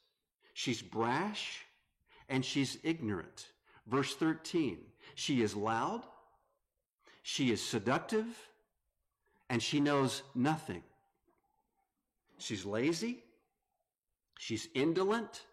She's 0.53 0.81
brash 0.81 1.66
and 2.29 2.43
she's 2.43 2.77
ignorant. 2.83 3.47
Verse 3.87 4.15
13. 4.15 4.79
She 5.15 5.41
is 5.41 5.55
loud. 5.55 6.03
She 7.23 7.51
is 7.51 7.61
seductive 7.61 8.25
and 9.49 9.61
she 9.61 9.79
knows 9.79 10.23
nothing. 10.35 10.83
She's 12.37 12.65
lazy. 12.65 13.23
She's 14.37 14.67
indolent. 14.73 15.45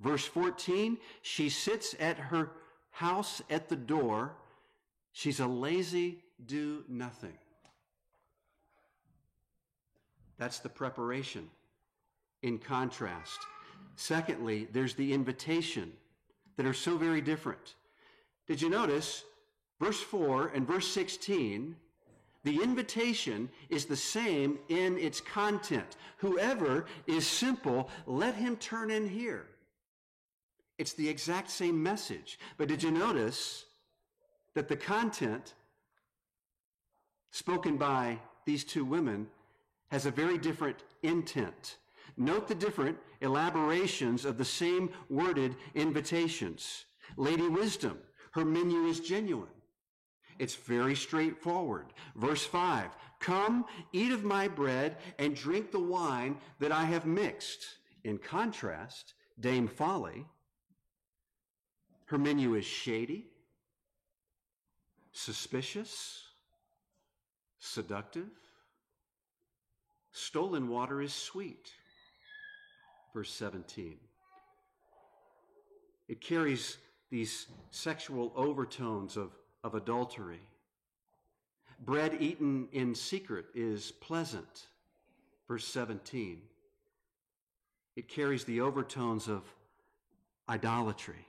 Verse 0.00 0.24
14, 0.24 0.96
she 1.22 1.48
sits 1.48 1.94
at 1.98 2.18
her 2.18 2.52
house 2.90 3.42
at 3.50 3.68
the 3.68 3.76
door. 3.76 4.36
She's 5.12 5.40
a 5.40 5.46
lazy 5.46 6.22
do 6.46 6.84
nothing. 6.88 7.36
That's 10.38 10.60
the 10.60 10.68
preparation 10.68 11.48
in 12.42 12.58
contrast. 12.58 13.38
Secondly, 13.96 14.68
there's 14.70 14.94
the 14.94 15.12
invitation 15.12 15.92
that 16.58 16.66
are 16.66 16.74
so 16.74 16.98
very 16.98 17.20
different. 17.20 17.76
Did 18.48 18.60
you 18.60 18.68
notice 18.68 19.24
verse 19.80 20.00
4 20.00 20.48
and 20.48 20.66
verse 20.66 20.88
16? 20.88 21.76
The 22.42 22.62
invitation 22.62 23.48
is 23.70 23.86
the 23.86 23.96
same 23.96 24.58
in 24.68 24.98
its 24.98 25.20
content. 25.20 25.96
Whoever 26.18 26.86
is 27.06 27.26
simple, 27.26 27.88
let 28.06 28.34
him 28.34 28.56
turn 28.56 28.90
in 28.90 29.08
here. 29.08 29.46
It's 30.78 30.94
the 30.94 31.08
exact 31.08 31.48
same 31.48 31.80
message. 31.80 32.40
But 32.56 32.68
did 32.68 32.82
you 32.82 32.90
notice 32.90 33.64
that 34.54 34.66
the 34.66 34.76
content 34.76 35.54
spoken 37.30 37.76
by 37.76 38.18
these 38.46 38.64
two 38.64 38.84
women 38.84 39.28
has 39.92 40.06
a 40.06 40.10
very 40.10 40.38
different 40.38 40.82
intent? 41.04 41.76
Note 42.18 42.48
the 42.48 42.54
different 42.54 42.98
elaborations 43.20 44.24
of 44.24 44.36
the 44.36 44.44
same 44.44 44.90
worded 45.08 45.54
invitations. 45.76 46.84
Lady 47.16 47.48
Wisdom, 47.48 47.96
her 48.32 48.44
menu 48.44 48.86
is 48.86 48.98
genuine. 48.98 49.48
It's 50.40 50.56
very 50.56 50.96
straightforward. 50.96 51.86
Verse 52.16 52.44
5 52.44 52.90
Come, 53.20 53.64
eat 53.92 54.12
of 54.12 54.24
my 54.24 54.48
bread, 54.48 54.96
and 55.18 55.34
drink 55.34 55.70
the 55.70 55.80
wine 55.80 56.36
that 56.58 56.72
I 56.72 56.84
have 56.84 57.06
mixed. 57.06 57.64
In 58.04 58.18
contrast, 58.18 59.14
Dame 59.38 59.68
Folly, 59.68 60.26
her 62.06 62.18
menu 62.18 62.54
is 62.54 62.64
shady, 62.64 63.26
suspicious, 65.12 66.24
seductive. 67.60 68.28
Stolen 70.12 70.68
water 70.68 71.00
is 71.00 71.12
sweet. 71.12 71.70
Verse 73.18 73.32
17. 73.32 73.96
It 76.06 76.20
carries 76.20 76.76
these 77.10 77.48
sexual 77.72 78.32
overtones 78.36 79.16
of, 79.16 79.32
of 79.64 79.74
adultery. 79.74 80.38
Bread 81.84 82.18
eaten 82.20 82.68
in 82.70 82.94
secret 82.94 83.46
is 83.56 83.90
pleasant. 83.90 84.68
Verse 85.48 85.66
17. 85.66 86.40
It 87.96 88.06
carries 88.06 88.44
the 88.44 88.60
overtones 88.60 89.26
of 89.26 89.42
idolatry. 90.48 91.26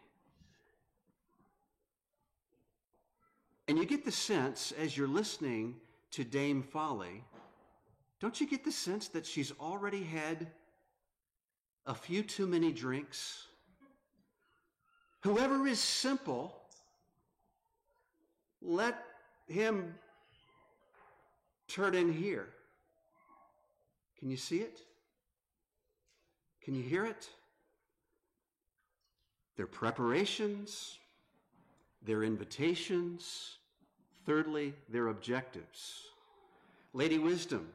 And 3.67 3.79
you 3.79 3.85
get 3.87 4.05
the 4.05 4.11
sense 4.11 4.73
as 4.77 4.95
you're 4.95 5.07
listening 5.07 5.77
to 6.11 6.23
Dame 6.23 6.61
Folly, 6.61 7.23
don't 8.19 8.39
you 8.39 8.45
get 8.45 8.63
the 8.63 8.71
sense 8.71 9.07
that 9.07 9.25
she's 9.25 9.53
already 9.59 10.03
had 10.03 10.45
a 11.85 11.93
few 11.93 12.23
too 12.23 12.47
many 12.47 12.71
drinks? 12.71 13.47
Whoever 15.21 15.67
is 15.67 15.79
simple, 15.79 16.55
let 18.61 18.95
him 19.47 19.95
turn 21.67 21.95
in 21.95 22.11
here. 22.11 22.47
Can 24.17 24.29
you 24.29 24.37
see 24.37 24.57
it? 24.57 24.81
Can 26.61 26.75
you 26.75 26.83
hear 26.83 27.05
it? 27.05 27.29
Their 29.57 29.67
preparations, 29.67 30.99
their 32.05 32.23
invitations, 32.23 33.57
thirdly, 34.25 34.73
their 34.87 35.07
objectives. 35.07 36.03
Lady 36.93 37.17
Wisdom, 37.17 37.67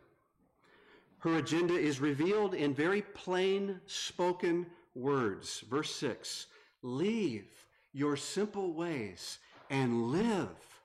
her 1.25 1.39
agenda 1.39 1.73
is 1.73 2.01
revealed 2.01 2.53
in 2.53 2.75
very 2.75 3.01
plain 3.01 3.81
spoken 3.87 4.67
words. 4.95 5.65
Verse 5.71 5.95
6 5.97 6.49
Leave 6.83 7.47
your 7.95 8.15
simple 8.15 8.75
ways 8.75 9.39
and 9.71 10.13
live. 10.13 10.83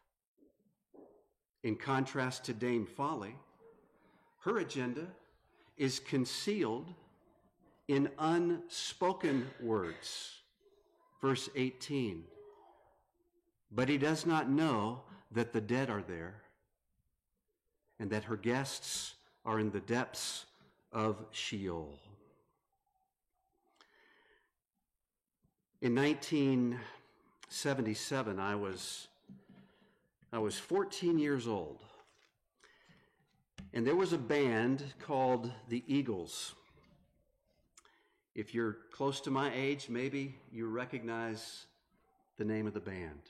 In 1.64 1.76
contrast 1.76 2.46
to 2.46 2.54
Dame 2.54 2.86
Folly, 2.86 3.36
her 4.46 4.60
agenda 4.60 5.08
is 5.76 6.00
concealed 6.00 6.88
in 7.90 8.10
unspoken 8.18 9.46
words. 9.60 10.38
Verse 11.22 11.50
18 11.54 12.24
But 13.74 13.90
he 13.90 13.98
does 13.98 14.26
not 14.26 14.50
know 14.50 15.02
that 15.34 15.52
the 15.52 15.60
dead 15.60 15.90
are 15.90 16.04
there 16.08 16.36
and 18.00 18.10
that 18.12 18.24
her 18.24 18.38
guests 18.38 19.16
are 19.46 19.60
in 19.60 19.72
the 19.72 19.80
depths 19.80 20.46
of 20.92 21.16
Sheol. 21.32 21.98
In 25.82 25.96
1977, 25.96 28.40
I 28.40 28.56
was, 28.56 29.08
I 30.34 30.40
was 30.40 30.60
14 30.60 31.18
years 31.18 31.48
old. 31.48 31.80
And 33.74 33.88
there 33.88 33.96
was 33.96 34.12
a 34.14 34.18
band 34.18 34.84
called 35.00 35.52
the 35.70 35.84
Eagles. 35.88 36.56
If 38.36 38.54
you're 38.54 38.78
close 38.92 39.22
to 39.22 39.32
my 39.32 39.52
age, 39.54 39.88
maybe 39.90 40.36
you 40.52 40.68
recognize 40.68 41.66
the 42.38 42.46
name 42.46 42.68
of 42.68 42.74
the 42.74 42.80
band. 42.80 43.22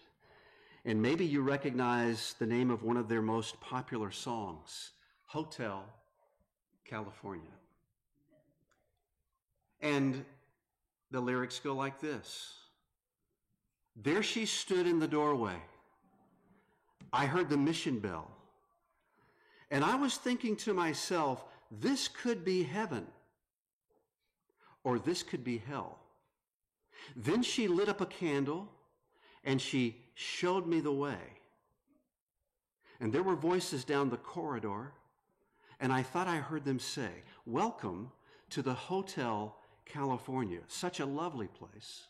And 0.85 1.01
maybe 1.01 1.25
you 1.25 1.41
recognize 1.41 2.35
the 2.39 2.45
name 2.45 2.71
of 2.71 2.83
one 2.83 2.97
of 2.97 3.09
their 3.09 3.21
most 3.21 3.59
popular 3.59 4.11
songs, 4.11 4.91
Hotel 5.25 5.83
California. 6.89 7.51
And 9.81 10.25
the 11.11 11.21
lyrics 11.21 11.59
go 11.59 11.73
like 11.73 11.99
this 11.99 12.53
There 13.95 14.23
she 14.23 14.45
stood 14.45 14.87
in 14.87 14.99
the 14.99 15.07
doorway. 15.07 15.61
I 17.11 17.25
heard 17.25 17.49
the 17.49 17.57
mission 17.57 17.99
bell. 17.99 18.29
And 19.71 19.83
I 19.83 19.95
was 19.95 20.15
thinking 20.15 20.55
to 20.57 20.73
myself, 20.73 21.43
this 21.71 22.07
could 22.07 22.43
be 22.43 22.63
heaven, 22.63 23.05
or 24.83 24.97
this 24.97 25.21
could 25.21 25.43
be 25.43 25.59
hell. 25.59 25.99
Then 27.15 27.43
she 27.43 27.67
lit 27.67 27.89
up 27.89 28.01
a 28.01 28.05
candle 28.05 28.67
and 29.43 29.61
she 29.61 29.97
showed 30.15 30.67
me 30.67 30.79
the 30.79 30.91
way. 30.91 31.17
And 32.99 33.13
there 33.13 33.23
were 33.23 33.35
voices 33.35 33.85
down 33.85 34.09
the 34.09 34.17
corridor, 34.17 34.91
and 35.79 35.93
I 35.93 36.03
thought 36.03 36.27
I 36.27 36.37
heard 36.37 36.65
them 36.65 36.79
say, 36.79 37.09
Welcome 37.45 38.11
to 38.51 38.61
the 38.61 38.73
Hotel 38.73 39.55
California. 39.85 40.59
Such 40.67 40.99
a 40.99 41.05
lovely 41.05 41.47
place. 41.47 42.07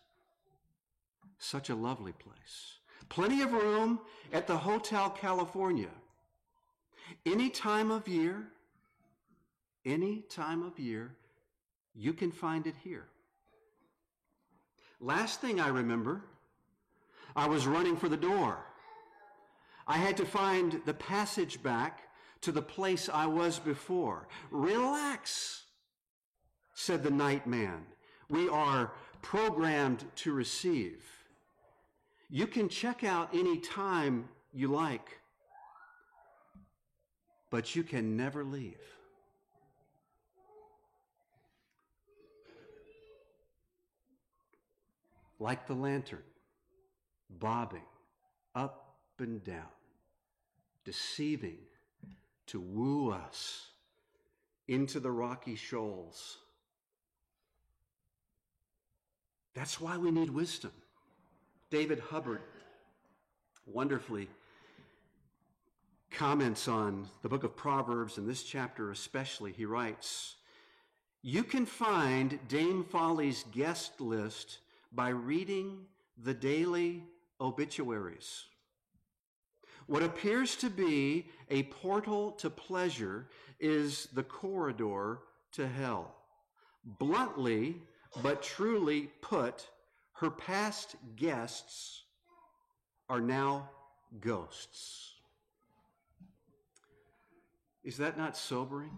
Such 1.38 1.70
a 1.70 1.76
lovely 1.76 2.12
place. 2.12 2.80
Plenty 3.08 3.42
of 3.42 3.54
room 3.54 4.00
at 4.34 4.48
the 4.48 4.58
Hotel 4.58 5.10
California. 5.10 5.90
Any 7.26 7.50
time 7.50 7.92
of 7.92 8.08
year, 8.08 8.48
any 9.86 10.24
time 10.30 10.64
of 10.64 10.78
year, 10.78 11.16
you 11.96 12.14
can 12.14 12.32
find 12.32 12.68
it 12.68 12.76
here. 12.84 13.08
Last 15.00 15.42
thing 15.42 15.60
I 15.60 15.70
remember, 15.70 16.24
I 17.36 17.48
was 17.48 17.66
running 17.66 17.96
for 17.96 18.10
the 18.10 18.18
door. 18.18 18.58
I 19.88 19.98
had 19.98 20.18
to 20.18 20.26
find 20.26 20.82
the 20.86 20.94
passage 20.94 21.64
back 21.64 22.09
to 22.42 22.52
the 22.52 22.62
place 22.62 23.10
I 23.12 23.26
was 23.26 23.60
before. 23.60 24.28
Relax 24.52 25.64
said 26.74 27.04
the 27.04 27.12
night 27.12 27.46
man. 27.46 27.84
We 28.30 28.48
are 28.48 28.92
programmed 29.22 30.06
to 30.18 30.34
receive. 30.34 31.04
You 32.30 32.48
can 32.48 32.70
check 32.70 33.04
out 33.04 33.30
any 33.34 33.58
time 33.58 34.30
you 34.54 34.68
like, 34.68 35.20
but 37.50 37.76
you 37.76 37.84
can 37.84 38.16
never 38.16 38.44
leave. 38.44 38.78
Like 45.40 45.68
the 45.68 45.74
lantern, 45.74 46.24
bobbing 47.30 47.88
up 48.56 48.96
and 49.20 49.44
down, 49.44 49.68
deceiving 50.86 51.58
to 52.50 52.60
woo 52.60 53.12
us 53.12 53.68
into 54.68 55.00
the 55.00 55.12
rocky 55.12 55.56
shoals 55.56 56.38
That's 59.60 59.82
why 59.82 59.98
we 59.98 60.10
need 60.10 60.30
wisdom. 60.30 60.72
David 61.70 62.00
Hubbard 62.00 62.40
wonderfully 63.66 64.30
comments 66.12 66.70
on 66.70 67.10
the 67.24 67.28
book 67.30 67.44
of 67.44 67.58
Proverbs, 67.58 68.18
in 68.18 68.26
this 68.26 68.44
chapter 68.44 68.90
especially. 68.90 69.52
He 69.52 69.66
writes, 69.66 70.38
You 71.22 71.44
can 71.44 71.66
find 71.66 72.40
Dame 72.48 72.86
Folly's 72.86 73.44
guest 73.52 74.00
list 74.00 74.60
by 74.94 75.10
reading 75.10 75.86
the 76.18 76.34
daily 76.34 77.04
obituaries. 77.42 78.46
What 79.90 80.04
appears 80.04 80.56
to 80.58 80.70
be 80.70 81.26
a 81.50 81.64
portal 81.64 82.34
to 82.34 82.52
pleasure 82.52 83.28
is 83.60 84.08
the 84.14 84.22
corridor 84.22 85.22
to 85.54 85.68
hell. 85.68 86.14
Bluntly, 86.86 87.82
but 88.22 88.44
truly 88.44 89.10
put, 89.22 89.68
her 90.12 90.30
past 90.30 90.96
guests 91.16 92.04
are 93.10 93.20
now 93.20 93.68
ghosts. 94.22 95.14
Is 97.84 97.98
that 97.98 98.16
not 98.16 98.38
sobering? 98.38 98.96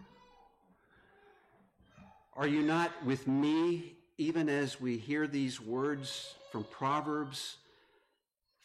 Are 2.34 2.47
you 2.47 2.63
not 2.63 2.91
with 3.06 3.30
me 3.30 3.95
even 4.17 4.49
as 4.49 4.82
we 4.82 4.97
hear 4.97 5.25
these 5.25 5.62
words 5.62 6.36
from 6.51 6.65
Proverbs, 6.65 7.56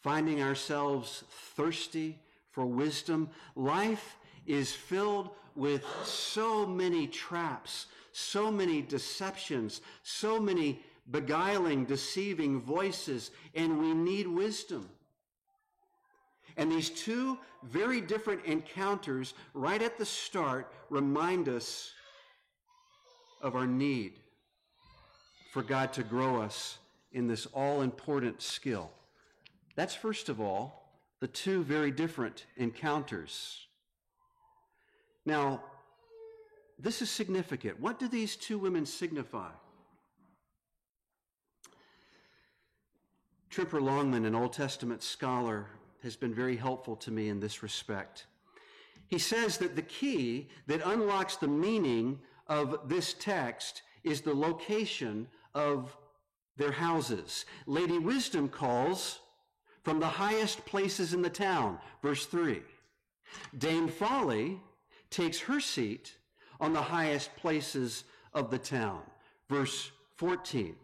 finding 0.07 0.40
ourselves 0.40 1.25
thirsty 1.57 2.16
for 2.53 2.64
wisdom? 2.64 3.29
Life 3.57 4.16
is 4.47 4.71
filled 4.73 5.31
with 5.57 5.85
so 6.05 6.64
many 6.64 7.09
traps, 7.09 7.87
so 8.12 8.49
many 8.49 8.81
deceptions, 8.81 9.81
so 10.05 10.38
many 10.38 10.81
beguiling, 11.11 11.85
deceiving 11.85 12.61
voices, 12.61 13.33
and 13.57 13.81
we 13.81 13.92
need 13.95 14.29
wisdom. 14.29 14.88
And 16.57 16.71
these 16.71 16.90
two 16.90 17.37
very 17.64 18.01
different 18.01 18.45
encounters 18.45 19.35
right 19.55 19.83
at 19.83 19.99
the 19.99 20.07
start 20.07 20.73
remind 20.88 21.49
us 21.49 21.90
of 23.42 23.57
our 23.57 23.66
need 23.66 24.12
for 25.53 25.64
God 25.64 25.92
to 25.95 26.05
grow 26.05 26.40
us 26.40 26.79
in 27.11 27.27
this 27.27 27.47
all 27.47 27.83
important 27.83 28.40
skill. 28.40 28.92
That's 29.77 29.95
first 29.95 30.29
of 30.29 30.41
all 30.41 30.83
the 31.21 31.29
two 31.29 31.62
very 31.62 31.91
different 31.91 32.47
encounters. 32.57 33.67
Now, 35.25 35.62
this 36.79 37.01
is 37.01 37.11
significant. 37.11 37.81
What 37.81 37.99
do 37.99 38.09
these 38.09 38.37
two 38.37 38.59
women 38.59 38.85
signify? 38.85 39.51
Tremper 43.51 43.81
Longman, 43.81 44.27
an 44.27 44.35
Old 44.35 44.53
Testament 44.53 45.03
scholar, 45.03 45.67
has 46.03 46.17
been 46.17 46.35
very 46.35 46.57
helpful 46.57 46.97
to 46.97 47.11
me 47.11 47.31
in 47.31 47.41
this 47.41 47.62
respect. 47.62 48.27
He 49.09 49.19
says 49.19 49.57
that 49.59 49.77
the 49.77 49.83
key 49.83 50.49
that 50.67 50.83
unlocks 50.85 51.37
the 51.37 51.49
meaning 51.49 52.19
of 52.49 52.89
this 52.89 53.15
text 53.15 53.83
is 54.05 54.21
the 54.21 54.35
location 54.35 55.27
of 55.55 55.97
their 56.57 56.73
houses. 56.73 57.47
Lady 57.67 57.99
Wisdom 57.99 58.49
calls 58.49 59.21
from 59.87 60.01
the 60.01 60.09
highest 60.09 60.66
places 60.66 61.14
in 61.14 61.22
the 61.22 61.31
town, 61.31 61.79
verse 62.03 62.27
3. 62.27 62.61
Dame 63.57 63.87
Folly 63.87 64.61
takes 65.11 65.38
her 65.38 65.61
seat 65.61 66.16
on 66.59 66.72
the 66.72 66.83
highest 66.83 67.37
places 67.37 68.03
of 68.35 68.51
the 68.51 68.59
town, 68.59 69.01
verse 69.49 69.92
14. 70.16 70.75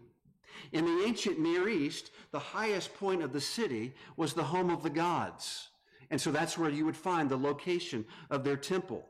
In 0.71 0.85
the 0.85 1.05
ancient 1.05 1.41
Near 1.41 1.69
East, 1.69 2.13
the 2.31 2.39
highest 2.39 2.95
point 2.95 3.25
of 3.25 3.33
the 3.33 3.41
city 3.41 3.93
was 4.17 4.35
the 4.35 4.45
home 4.45 4.71
of 4.71 4.85
the 4.85 4.91
gods. 4.91 5.71
And 6.11 6.21
so 6.21 6.31
that's 6.31 6.57
where 6.57 6.71
you 6.71 6.85
would 6.85 6.97
find 6.97 7.29
the 7.29 7.37
location 7.37 8.05
of 8.31 8.45
their 8.45 8.57
temple. 8.57 9.05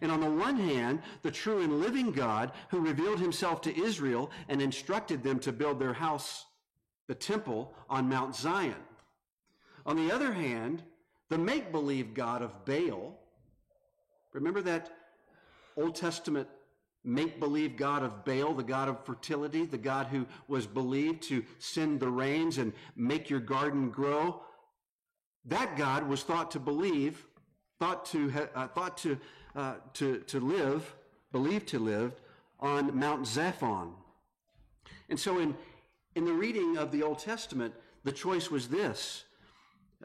And 0.00 0.10
on 0.10 0.20
the 0.20 0.30
one 0.30 0.56
hand, 0.56 1.02
the 1.20 1.30
true 1.30 1.60
and 1.60 1.80
living 1.80 2.12
God 2.12 2.52
who 2.70 2.80
revealed 2.80 3.20
himself 3.20 3.60
to 3.60 3.78
Israel 3.78 4.30
and 4.48 4.62
instructed 4.62 5.22
them 5.22 5.38
to 5.40 5.52
build 5.52 5.78
their 5.78 5.92
house, 5.92 6.46
the 7.08 7.14
temple, 7.14 7.74
on 7.90 8.08
Mount 8.08 8.34
Zion. 8.34 8.76
On 9.86 9.96
the 9.96 10.12
other 10.14 10.32
hand, 10.32 10.82
the 11.28 11.38
make 11.38 11.72
believe 11.72 12.14
God 12.14 12.42
of 12.42 12.64
Baal. 12.64 13.18
Remember 14.32 14.62
that 14.62 14.90
Old 15.76 15.94
Testament 15.94 16.48
make 17.04 17.38
believe 17.38 17.76
God 17.76 18.02
of 18.02 18.24
Baal, 18.24 18.54
the 18.54 18.62
God 18.62 18.88
of 18.88 19.04
fertility, 19.04 19.66
the 19.66 19.78
God 19.78 20.06
who 20.06 20.26
was 20.48 20.66
believed 20.66 21.22
to 21.24 21.44
send 21.58 22.00
the 22.00 22.08
rains 22.08 22.58
and 22.58 22.72
make 22.96 23.28
your 23.28 23.40
garden 23.40 23.90
grow? 23.90 24.40
That 25.44 25.76
God 25.76 26.08
was 26.08 26.22
thought 26.22 26.50
to 26.52 26.60
believe, 26.60 27.26
thought 27.78 28.06
to, 28.06 28.32
uh, 28.54 28.68
thought 28.68 28.96
to 28.98 29.18
uh, 29.54 29.74
to, 29.94 30.18
to 30.18 30.40
live, 30.40 30.94
believed 31.32 31.68
to 31.68 31.78
live, 31.78 32.20
on 32.60 32.98
Mount 32.98 33.22
Zaphon. 33.22 33.92
And 35.08 35.18
so 35.18 35.38
in, 35.38 35.54
in 36.14 36.24
the 36.24 36.32
reading 36.32 36.76
of 36.76 36.90
the 36.90 37.02
Old 37.02 37.18
Testament, 37.18 37.74
the 38.04 38.12
choice 38.12 38.50
was 38.50 38.68
this 38.68 39.24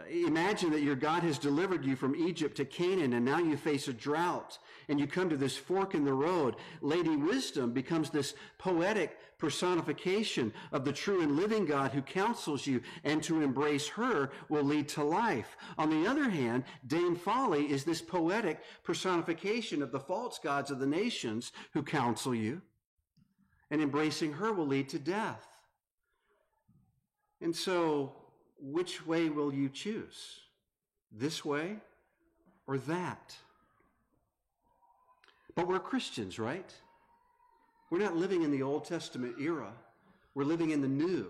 Imagine 0.07 0.71
that 0.71 0.81
your 0.81 0.95
God 0.95 1.23
has 1.23 1.37
delivered 1.37 1.83
you 1.83 1.95
from 1.95 2.15
Egypt 2.15 2.55
to 2.57 2.65
Canaan, 2.65 3.13
and 3.13 3.25
now 3.25 3.39
you 3.39 3.57
face 3.57 3.87
a 3.87 3.93
drought, 3.93 4.57
and 4.87 4.99
you 4.99 5.05
come 5.07 5.29
to 5.29 5.37
this 5.37 5.57
fork 5.57 5.93
in 5.93 6.05
the 6.05 6.13
road. 6.13 6.55
Lady 6.81 7.15
Wisdom 7.15 7.73
becomes 7.73 8.09
this 8.09 8.33
poetic 8.57 9.17
personification 9.37 10.53
of 10.71 10.85
the 10.85 10.93
true 10.93 11.21
and 11.21 11.35
living 11.35 11.65
God 11.65 11.91
who 11.91 12.01
counsels 12.01 12.65
you, 12.65 12.81
and 13.03 13.21
to 13.23 13.41
embrace 13.41 13.87
her 13.89 14.31
will 14.47 14.63
lead 14.63 14.87
to 14.89 15.03
life. 15.03 15.57
On 15.77 15.89
the 15.89 16.09
other 16.09 16.29
hand, 16.29 16.63
Dame 16.87 17.15
Folly 17.15 17.71
is 17.71 17.83
this 17.83 18.01
poetic 18.01 18.61
personification 18.83 19.81
of 19.81 19.91
the 19.91 19.99
false 19.99 20.39
gods 20.39 20.71
of 20.71 20.79
the 20.79 20.87
nations 20.87 21.51
who 21.73 21.83
counsel 21.83 22.33
you, 22.33 22.61
and 23.69 23.81
embracing 23.81 24.33
her 24.33 24.53
will 24.53 24.67
lead 24.67 24.89
to 24.89 24.99
death. 24.99 25.45
And 27.41 27.55
so, 27.55 28.18
which 28.61 29.05
way 29.05 29.29
will 29.29 29.53
you 29.53 29.69
choose? 29.69 30.39
This 31.11 31.43
way 31.43 31.77
or 32.67 32.77
that? 32.79 33.35
But 35.55 35.67
we're 35.67 35.79
Christians, 35.79 36.39
right? 36.39 36.73
We're 37.89 37.99
not 37.99 38.15
living 38.15 38.43
in 38.43 38.51
the 38.51 38.61
Old 38.61 38.85
Testament 38.85 39.35
era. 39.39 39.71
We're 40.35 40.43
living 40.43 40.69
in 40.69 40.81
the 40.81 40.87
New. 40.87 41.27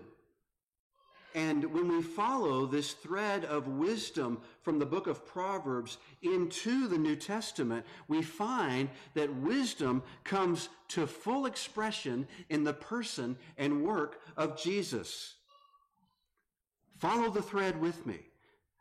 And 1.34 1.72
when 1.72 1.88
we 1.88 2.02
follow 2.02 2.66
this 2.66 2.92
thread 2.92 3.44
of 3.44 3.68
wisdom 3.68 4.40
from 4.62 4.78
the 4.78 4.86
book 4.86 5.06
of 5.06 5.24
Proverbs 5.24 5.98
into 6.22 6.88
the 6.88 6.98
New 6.98 7.14
Testament, 7.14 7.86
we 8.08 8.20
find 8.20 8.88
that 9.14 9.32
wisdom 9.36 10.02
comes 10.24 10.68
to 10.88 11.06
full 11.06 11.46
expression 11.46 12.26
in 12.48 12.64
the 12.64 12.72
person 12.72 13.36
and 13.56 13.84
work 13.84 14.20
of 14.36 14.60
Jesus. 14.60 15.34
Follow 17.00 17.30
the 17.30 17.40
thread 17.40 17.80
with 17.80 18.06
me. 18.06 18.18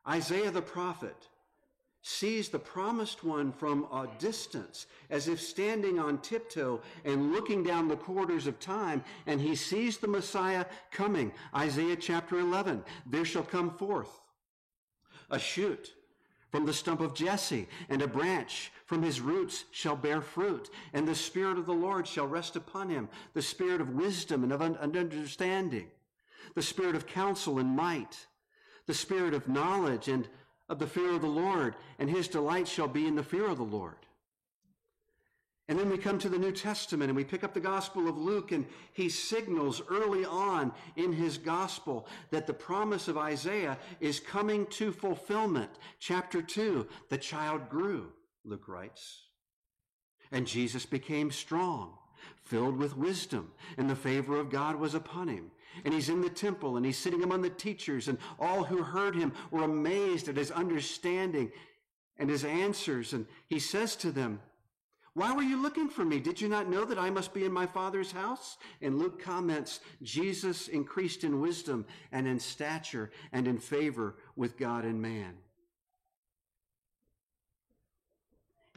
Isaiah 0.06 0.52
the 0.52 0.62
prophet 0.62 1.16
sees 2.02 2.50
the 2.50 2.60
promised 2.60 3.24
one 3.24 3.54
from 3.54 3.86
a 3.94 4.10
distance, 4.20 4.88
as 5.10 5.30
if 5.30 5.40
standing 5.40 6.00
on 6.00 6.18
tiptoe 6.18 6.82
and 7.06 7.32
looking 7.32 7.64
down 7.64 7.88
the 7.88 7.96
corridors 7.96 8.46
of 8.46 8.60
time, 8.60 9.06
and 9.26 9.40
he 9.40 9.56
sees 9.56 9.98
the 9.98 10.08
Messiah 10.08 10.66
coming. 10.92 11.32
Isaiah 11.56 11.96
chapter 11.96 12.40
11 12.40 12.84
There 13.06 13.24
shall 13.24 13.44
come 13.44 13.72
forth 13.72 14.20
a 15.30 15.40
shoot 15.40 15.94
from 16.52 16.66
the 16.66 16.74
stump 16.74 17.00
of 17.00 17.14
Jesse, 17.14 17.70
and 17.88 18.02
a 18.02 18.08
branch 18.08 18.72
from 18.86 19.02
his 19.02 19.22
roots 19.22 19.64
shall 19.72 19.96
bear 19.96 20.20
fruit, 20.20 20.70
and 20.92 21.08
the 21.08 21.16
Spirit 21.16 21.58
of 21.58 21.66
the 21.66 21.74
Lord 21.74 22.06
shall 22.06 22.28
rest 22.28 22.58
upon 22.58 22.90
him, 22.90 23.08
the 23.34 23.42
Spirit 23.42 23.80
of 23.80 23.92
wisdom 23.92 24.44
and 24.44 24.52
of 24.52 24.62
understanding 24.62 25.88
the 26.56 26.62
spirit 26.62 26.96
of 26.96 27.08
counsel 27.08 27.60
and 27.60 27.76
might, 27.76 28.28
the 28.86 28.94
spirit 28.94 29.34
of 29.34 29.48
knowledge 29.48 30.08
and 30.08 30.28
of 30.68 30.80
the 30.80 30.88
fear 30.88 31.14
of 31.14 31.22
the 31.22 31.28
Lord, 31.28 31.76
and 31.98 32.10
his 32.10 32.28
delight 32.28 32.68
shall 32.68 32.88
be 32.88 33.08
in 33.08 33.16
the 33.16 33.24
fear 33.24 33.48
of 33.48 33.58
the 33.58 33.64
Lord. 33.64 33.96
And 35.70 35.78
then 35.78 35.90
we 35.92 36.00
come 36.00 36.18
to 36.20 36.30
the 36.30 36.40
New 36.40 36.52
Testament 36.52 37.10
and 37.10 37.16
we 37.16 37.24
pick 37.24 37.44
up 37.44 37.54
the 37.54 37.60
Gospel 37.60 38.10
of 38.10 38.18
Luke, 38.18 38.52
and 38.52 38.66
he 38.92 39.08
signals 39.08 39.84
early 39.88 40.26
on 40.26 40.72
in 40.96 41.14
his 41.14 41.38
Gospel 41.38 42.08
that 42.32 42.48
the 42.48 42.54
promise 42.54 43.08
of 43.08 43.20
Isaiah 43.20 43.78
is 44.00 44.20
coming 44.20 44.66
to 44.72 44.92
fulfillment. 44.92 45.70
Chapter 46.00 46.42
2 46.42 46.88
The 47.10 47.20
child 47.20 47.70
grew, 47.70 48.12
Luke 48.44 48.68
writes, 48.68 49.26
and 50.32 50.48
Jesus 50.48 50.88
became 50.88 51.30
strong, 51.30 51.94
filled 52.44 52.78
with 52.78 52.98
wisdom, 52.98 53.52
and 53.78 53.88
the 53.88 53.96
favor 53.96 54.40
of 54.40 54.50
God 54.50 54.76
was 54.76 54.96
upon 54.96 55.28
him. 55.28 55.52
And 55.86 55.94
he's 55.94 56.10
in 56.10 56.22
the 56.22 56.30
temple 56.30 56.78
and 56.78 56.86
he's 56.86 56.98
sitting 56.98 57.24
among 57.24 57.42
the 57.42 57.50
teachers, 57.50 58.08
and 58.08 58.18
all 58.40 58.64
who 58.64 58.84
heard 58.84 59.16
him 59.16 59.34
were 59.52 59.64
amazed 59.64 60.28
at 60.28 60.38
his 60.38 60.52
understanding 60.52 61.52
and 62.18 62.30
his 62.30 62.44
answers. 62.44 63.14
And 63.14 63.26
he 63.48 63.60
says 63.60 63.96
to 63.98 64.12
them, 64.12 64.42
Why 65.14 65.34
were 65.34 65.42
you 65.42 65.62
looking 65.62 65.90
for 65.90 66.04
me? 66.06 66.20
Did 66.20 66.40
you 66.40 66.50
not 66.50 66.70
know 66.70 66.86
that 66.86 67.00
I 67.00 67.10
must 67.10 67.34
be 67.34 67.46
in 67.46 67.52
my 67.52 67.66
Father's 67.66 68.12
house? 68.12 68.58
And 68.82 69.00
Luke 69.00 69.22
comments, 69.22 69.80
Jesus 70.02 70.68
increased 70.68 71.24
in 71.24 71.42
wisdom 71.42 71.86
and 72.12 72.28
in 72.28 72.40
stature 72.40 73.12
and 73.32 73.48
in 73.48 73.58
favor 73.58 74.16
with 74.36 74.58
God 74.58 74.86
and 74.86 75.02
man. 75.02 75.36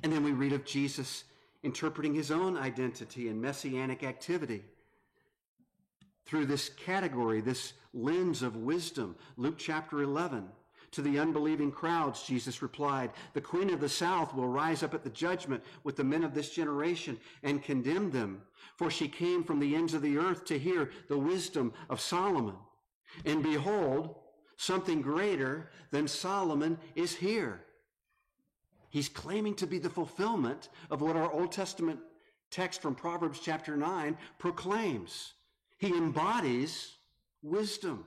And 0.02 0.12
then 0.12 0.24
we 0.24 0.32
read 0.32 0.52
of 0.52 0.64
Jesus 0.64 1.24
interpreting 1.62 2.14
his 2.14 2.30
own 2.30 2.56
identity 2.56 3.28
and 3.28 3.40
messianic 3.40 4.02
activity 4.02 4.64
through 6.26 6.46
this 6.46 6.68
category, 6.68 7.40
this 7.40 7.74
lens 7.92 8.42
of 8.42 8.56
wisdom. 8.56 9.16
Luke 9.36 9.58
chapter 9.58 10.02
11. 10.02 10.48
To 10.92 11.02
the 11.02 11.18
unbelieving 11.18 11.72
crowds, 11.72 12.22
Jesus 12.22 12.60
replied, 12.60 13.12
The 13.32 13.40
queen 13.40 13.70
of 13.70 13.80
the 13.80 13.88
south 13.88 14.34
will 14.34 14.46
rise 14.46 14.82
up 14.82 14.92
at 14.92 15.02
the 15.02 15.10
judgment 15.10 15.64
with 15.84 15.96
the 15.96 16.04
men 16.04 16.22
of 16.22 16.34
this 16.34 16.50
generation 16.50 17.18
and 17.42 17.62
condemn 17.62 18.10
them, 18.10 18.42
for 18.76 18.90
she 18.90 19.08
came 19.08 19.42
from 19.42 19.58
the 19.58 19.74
ends 19.74 19.94
of 19.94 20.02
the 20.02 20.18
earth 20.18 20.44
to 20.46 20.58
hear 20.58 20.90
the 21.08 21.18
wisdom 21.18 21.72
of 21.88 22.00
Solomon. 22.00 22.56
And 23.24 23.42
behold, 23.42 24.16
something 24.56 25.00
greater 25.00 25.70
than 25.90 26.06
Solomon 26.06 26.78
is 26.94 27.16
here. 27.16 27.64
He's 28.90 29.08
claiming 29.08 29.54
to 29.56 29.66
be 29.66 29.78
the 29.78 29.88
fulfillment 29.88 30.68
of 30.90 31.00
what 31.00 31.16
our 31.16 31.32
Old 31.32 31.52
Testament 31.52 32.00
text 32.50 32.82
from 32.82 32.94
Proverbs 32.94 33.40
chapter 33.42 33.78
9 33.78 34.18
proclaims. 34.38 35.32
He 35.82 35.88
embodies 35.88 36.94
wisdom. 37.42 38.04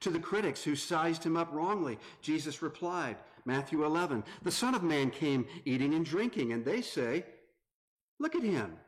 To 0.00 0.08
the 0.08 0.18
critics 0.18 0.64
who 0.64 0.74
sized 0.74 1.22
him 1.22 1.36
up 1.36 1.52
wrongly, 1.52 1.98
Jesus 2.22 2.62
replied, 2.62 3.18
Matthew 3.44 3.84
11, 3.84 4.24
the 4.42 4.50
Son 4.50 4.74
of 4.74 4.82
Man 4.82 5.10
came 5.10 5.46
eating 5.66 5.92
and 5.92 6.06
drinking, 6.06 6.54
and 6.54 6.64
they 6.64 6.80
say, 6.80 7.26
Look 8.18 8.34
at 8.34 8.42
him, 8.42 8.78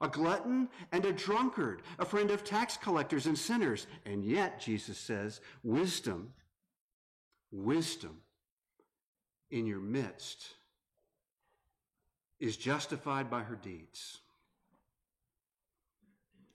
a 0.00 0.06
glutton 0.06 0.68
and 0.92 1.04
a 1.04 1.12
drunkard, 1.12 1.82
a 1.98 2.04
friend 2.04 2.30
of 2.30 2.44
tax 2.44 2.76
collectors 2.76 3.26
and 3.26 3.36
sinners. 3.36 3.88
And 4.04 4.24
yet, 4.24 4.60
Jesus 4.60 4.96
says, 4.96 5.40
wisdom, 5.64 6.32
wisdom 7.50 8.18
in 9.50 9.66
your 9.66 9.80
midst 9.80 10.46
is 12.38 12.56
justified 12.56 13.28
by 13.28 13.42
her 13.42 13.56
deeds. 13.56 14.20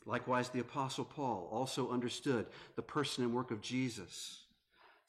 Likewise, 0.05 0.49
the 0.49 0.59
Apostle 0.59 1.05
Paul 1.05 1.47
also 1.51 1.91
understood 1.91 2.47
the 2.75 2.81
person 2.81 3.23
and 3.23 3.33
work 3.33 3.51
of 3.51 3.61
Jesus 3.61 4.45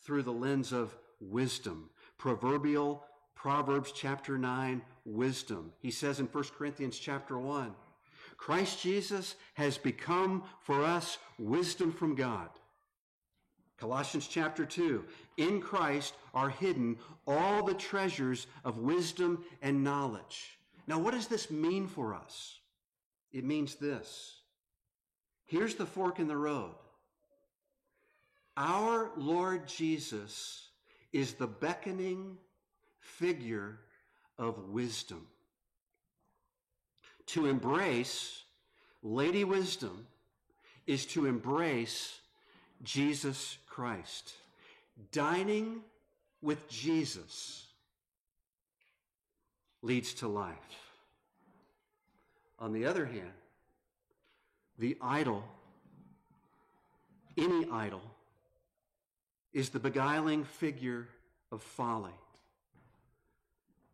through 0.02 0.22
the 0.22 0.33
lens 0.33 0.72
of 0.72 0.94
wisdom, 1.20 1.90
proverbial 2.18 3.05
Proverbs 3.35 3.92
chapter 3.92 4.38
9 4.38 4.83
wisdom. 5.05 5.72
He 5.81 5.90
says 5.90 6.20
in 6.20 6.26
1 6.26 6.44
Corinthians 6.57 6.98
chapter 6.98 7.38
1, 7.38 7.74
Christ 8.37 8.81
Jesus 8.83 9.35
has 9.55 9.78
become 9.78 10.44
for 10.61 10.85
us 10.85 11.18
wisdom 11.38 11.92
from 11.92 12.14
God. 12.14 12.48
Colossians 13.78 14.28
chapter 14.28 14.64
2, 14.64 15.05
in 15.38 15.61
Christ 15.61 16.14
are 16.35 16.50
hidden 16.50 16.96
all 17.26 17.64
the 17.64 17.74
treasures 17.74 18.46
of 18.64 18.78
wisdom 18.78 19.44
and 19.61 19.83
knowledge. 19.83 20.59
Now, 20.87 21.00
what 21.00 21.14
does 21.14 21.26
this 21.26 21.50
mean 21.50 21.88
for 21.88 22.14
us? 22.14 22.61
It 23.33 23.44
means 23.44 23.74
this. 23.74 24.41
Here's 25.46 25.74
the 25.74 25.87
fork 25.87 26.18
in 26.18 26.28
the 26.28 26.37
road. 26.37 26.74
Our 28.57 29.11
Lord 29.16 29.66
Jesus 29.66 30.68
is 31.12 31.35
the 31.35 31.46
beckoning 31.46 32.37
figure 32.98 33.78
of 34.38 34.68
wisdom. 34.70 35.26
To 37.26 37.46
embrace 37.46 38.42
Lady 39.02 39.44
Wisdom 39.44 40.07
is 40.87 41.07
to 41.07 41.26
embrace 41.26 42.20
Jesus 42.83 43.59
Christ. 43.66 44.33
Dining 45.12 45.81
with 46.40 46.68
Jesus 46.68 47.66
leads 49.81 50.14
to 50.14 50.28
life. 50.28 50.57
On 52.59 52.72
the 52.72 52.87
other 52.87 53.07
hand, 53.07 53.33
the 54.82 54.96
idol, 55.00 55.44
any 57.38 57.70
idol, 57.70 58.02
is 59.52 59.68
the 59.68 59.78
beguiling 59.78 60.42
figure 60.42 61.06
of 61.52 61.62
folly. 61.62 62.18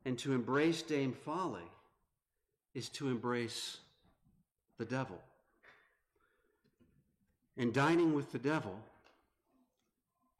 And 0.06 0.18
to 0.20 0.32
embrace 0.32 0.80
Dame 0.80 1.12
Folly 1.12 1.70
is 2.74 2.88
to 2.88 3.08
embrace 3.08 3.76
the 4.78 4.86
devil. 4.86 5.20
And 7.58 7.74
dining 7.74 8.14
with 8.14 8.32
the 8.32 8.38
devil 8.38 8.74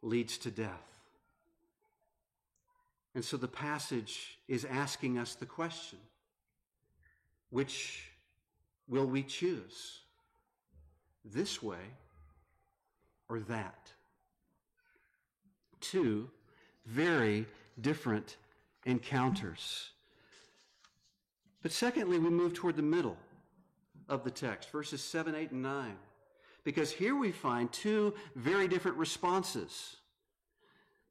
leads 0.00 0.38
to 0.38 0.50
death. 0.50 0.98
And 3.14 3.22
so 3.22 3.36
the 3.36 3.48
passage 3.48 4.38
is 4.48 4.64
asking 4.64 5.18
us 5.18 5.34
the 5.34 5.44
question 5.44 5.98
which 7.50 8.08
will 8.88 9.06
we 9.06 9.22
choose? 9.22 10.00
This 11.24 11.62
way 11.62 11.94
or 13.28 13.40
that? 13.40 13.92
Two 15.80 16.30
very 16.86 17.46
different 17.80 18.36
encounters. 18.84 19.90
But 21.62 21.72
secondly, 21.72 22.18
we 22.18 22.30
move 22.30 22.54
toward 22.54 22.76
the 22.76 22.82
middle 22.82 23.16
of 24.08 24.24
the 24.24 24.30
text, 24.30 24.70
verses 24.70 25.02
7, 25.02 25.34
8, 25.34 25.50
and 25.50 25.62
9. 25.62 25.96
Because 26.64 26.90
here 26.90 27.16
we 27.16 27.32
find 27.32 27.70
two 27.72 28.14
very 28.34 28.68
different 28.68 28.96
responses. 28.96 29.96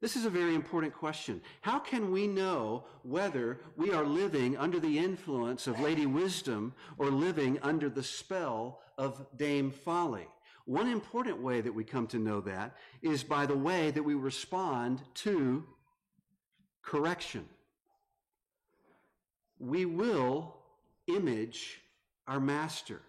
This 0.00 0.14
is 0.14 0.24
a 0.24 0.30
very 0.30 0.54
important 0.54 0.94
question. 0.94 1.40
How 1.60 1.78
can 1.78 2.12
we 2.12 2.26
know 2.26 2.84
whether 3.02 3.60
we 3.76 3.90
are 3.92 4.04
living 4.04 4.56
under 4.56 4.78
the 4.78 4.98
influence 4.98 5.66
of 5.66 5.80
Lady 5.80 6.06
Wisdom 6.06 6.72
or 6.98 7.10
living 7.10 7.58
under 7.62 7.88
the 7.88 8.02
spell 8.02 8.80
of 8.96 9.26
Dame 9.36 9.70
Folly? 9.70 10.28
One 10.66 10.88
important 10.88 11.42
way 11.42 11.60
that 11.60 11.74
we 11.74 11.82
come 11.82 12.06
to 12.08 12.18
know 12.18 12.40
that 12.42 12.76
is 13.02 13.24
by 13.24 13.46
the 13.46 13.56
way 13.56 13.90
that 13.90 14.02
we 14.02 14.14
respond 14.14 15.02
to 15.14 15.64
correction 16.82 17.44
we 19.58 19.84
will 19.84 20.54
image 21.06 21.80
our 22.26 22.40
master. 22.40 23.00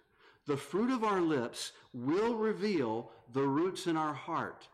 The 0.47 0.57
fruit 0.57 0.91
of 0.91 1.03
our 1.03 1.21
lips 1.21 1.73
will 1.93 2.35
reveal 2.35 3.11
the 3.33 3.43
roots 3.43 3.87
in 3.87 3.97
our 3.97 4.13
heart. 4.13 4.67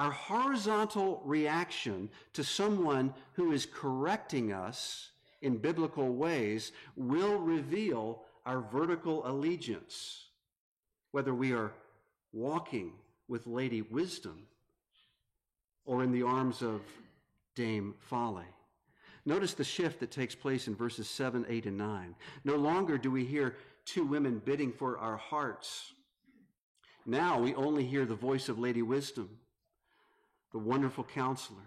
Our 0.00 0.12
horizontal 0.12 1.20
reaction 1.26 2.08
to 2.32 2.42
someone 2.42 3.12
who 3.34 3.52
is 3.52 3.66
correcting 3.66 4.50
us 4.50 5.10
in 5.42 5.58
biblical 5.58 6.14
ways 6.14 6.72
will 6.96 7.36
reveal 7.36 8.22
our 8.46 8.62
vertical 8.62 9.28
allegiance, 9.28 10.24
whether 11.10 11.34
we 11.34 11.52
are 11.52 11.72
walking 12.32 12.92
with 13.28 13.46
Lady 13.46 13.82
Wisdom 13.82 14.46
or 15.84 16.02
in 16.02 16.12
the 16.12 16.22
arms 16.22 16.62
of 16.62 16.80
Dame 17.54 17.94
Folly. 17.98 18.48
Notice 19.26 19.52
the 19.52 19.64
shift 19.64 20.00
that 20.00 20.10
takes 20.10 20.34
place 20.34 20.66
in 20.66 20.74
verses 20.74 21.10
7, 21.10 21.44
8, 21.46 21.66
and 21.66 21.76
9. 21.76 22.14
No 22.44 22.56
longer 22.56 22.96
do 22.96 23.10
we 23.10 23.26
hear 23.26 23.56
two 23.84 24.06
women 24.06 24.40
bidding 24.42 24.72
for 24.72 24.96
our 24.96 25.18
hearts. 25.18 25.92
Now 27.04 27.38
we 27.38 27.54
only 27.54 27.84
hear 27.84 28.06
the 28.06 28.14
voice 28.14 28.48
of 28.48 28.58
Lady 28.58 28.80
Wisdom, 28.80 29.28
the 30.52 30.58
wonderful 30.58 31.04
counselor, 31.04 31.58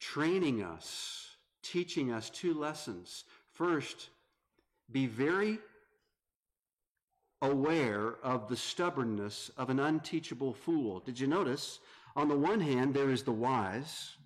training 0.00 0.62
us, 0.62 1.36
teaching 1.62 2.12
us 2.12 2.30
two 2.30 2.54
lessons. 2.54 3.24
First, 3.52 4.08
be 4.90 5.06
very 5.06 5.58
aware 7.40 8.14
of 8.22 8.48
the 8.48 8.56
stubbornness 8.56 9.50
of 9.56 9.68
an 9.68 9.80
unteachable 9.80 10.54
fool. 10.54 11.00
Did 11.00 11.18
you 11.18 11.26
notice? 11.26 11.80
On 12.14 12.28
the 12.28 12.36
one 12.36 12.60
hand, 12.60 12.94
there 12.94 13.10
is 13.10 13.22
the 13.22 13.32
wise, 13.32 14.16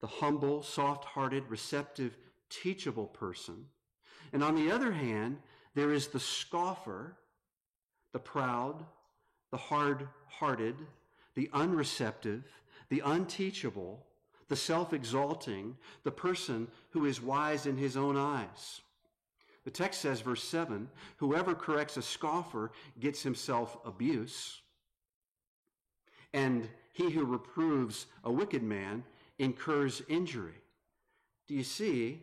the 0.00 0.06
humble, 0.06 0.62
soft 0.62 1.04
hearted, 1.04 1.44
receptive, 1.48 2.16
teachable 2.50 3.06
person. 3.06 3.66
And 4.32 4.42
on 4.42 4.54
the 4.54 4.70
other 4.70 4.92
hand, 4.92 5.38
there 5.74 5.92
is 5.92 6.08
the 6.08 6.20
scoffer, 6.20 7.16
the 8.12 8.18
proud, 8.18 8.84
the 9.50 9.56
hard 9.56 10.08
hearted, 10.28 10.76
the 11.34 11.48
unreceptive, 11.52 12.44
the 12.88 13.02
unteachable, 13.04 14.06
the 14.48 14.56
self 14.56 14.92
exalting, 14.92 15.76
the 16.04 16.10
person 16.10 16.68
who 16.90 17.06
is 17.06 17.22
wise 17.22 17.66
in 17.66 17.76
his 17.76 17.96
own 17.96 18.16
eyes. 18.16 18.82
The 19.64 19.70
text 19.70 20.00
says, 20.00 20.20
verse 20.20 20.42
7 20.42 20.88
whoever 21.16 21.54
corrects 21.54 21.96
a 21.96 22.02
scoffer 22.02 22.72
gets 22.98 23.22
himself 23.22 23.78
abuse, 23.84 24.60
and 26.34 26.68
he 26.92 27.10
who 27.10 27.24
reproves 27.24 28.06
a 28.24 28.32
wicked 28.32 28.62
man 28.62 29.04
incurs 29.38 30.02
injury. 30.08 30.60
Do 31.46 31.54
you 31.54 31.64
see 31.64 32.22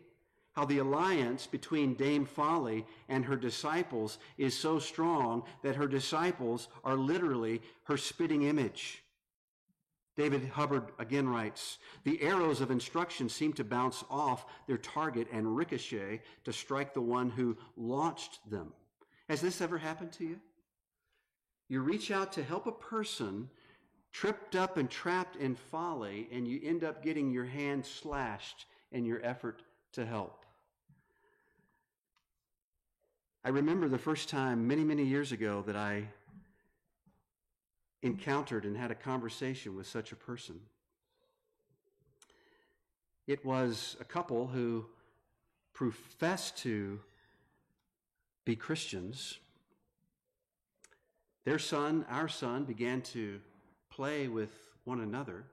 how 0.52 0.64
the 0.64 0.78
alliance 0.78 1.46
between 1.46 1.94
Dame 1.94 2.24
Folly 2.24 2.84
and 3.08 3.24
her 3.24 3.36
disciples 3.36 4.18
is 4.36 4.56
so 4.56 4.78
strong 4.78 5.44
that 5.62 5.76
her 5.76 5.86
disciples 5.86 6.68
are 6.84 6.96
literally 6.96 7.62
her 7.84 7.96
spitting 7.96 8.42
image? 8.42 9.02
David 10.16 10.48
Hubbard 10.48 10.92
again 10.98 11.28
writes 11.28 11.78
The 12.04 12.20
arrows 12.20 12.60
of 12.60 12.70
instruction 12.70 13.28
seem 13.28 13.52
to 13.54 13.64
bounce 13.64 14.04
off 14.10 14.44
their 14.66 14.76
target 14.76 15.28
and 15.32 15.56
ricochet 15.56 16.20
to 16.44 16.52
strike 16.52 16.94
the 16.94 17.00
one 17.00 17.30
who 17.30 17.56
launched 17.76 18.38
them. 18.50 18.72
Has 19.28 19.40
this 19.40 19.60
ever 19.60 19.78
happened 19.78 20.12
to 20.12 20.24
you? 20.24 20.40
You 21.68 21.80
reach 21.80 22.10
out 22.10 22.32
to 22.32 22.42
help 22.42 22.66
a 22.66 22.72
person 22.72 23.48
tripped 24.12 24.56
up 24.56 24.76
and 24.76 24.90
trapped 24.90 25.36
in 25.36 25.54
folly, 25.54 26.28
and 26.32 26.46
you 26.46 26.60
end 26.64 26.82
up 26.82 27.02
getting 27.02 27.30
your 27.30 27.44
hand 27.44 27.86
slashed 27.86 28.66
in 28.90 29.04
your 29.04 29.24
effort 29.24 29.62
to 29.92 30.04
help. 30.04 30.39
I 33.42 33.48
remember 33.48 33.88
the 33.88 33.96
first 33.96 34.28
time 34.28 34.66
many, 34.66 34.84
many 34.84 35.02
years 35.02 35.32
ago 35.32 35.62
that 35.66 35.74
I 35.74 36.08
encountered 38.02 38.66
and 38.66 38.76
had 38.76 38.90
a 38.90 38.94
conversation 38.94 39.74
with 39.74 39.86
such 39.86 40.12
a 40.12 40.16
person. 40.16 40.60
It 43.26 43.42
was 43.42 43.96
a 43.98 44.04
couple 44.04 44.46
who 44.46 44.84
professed 45.72 46.58
to 46.58 47.00
be 48.44 48.56
Christians. 48.56 49.38
Their 51.46 51.58
son, 51.58 52.04
our 52.10 52.28
son, 52.28 52.64
began 52.64 53.00
to 53.02 53.40
play 53.88 54.28
with 54.28 54.50
one 54.84 55.00
another. 55.00 55.44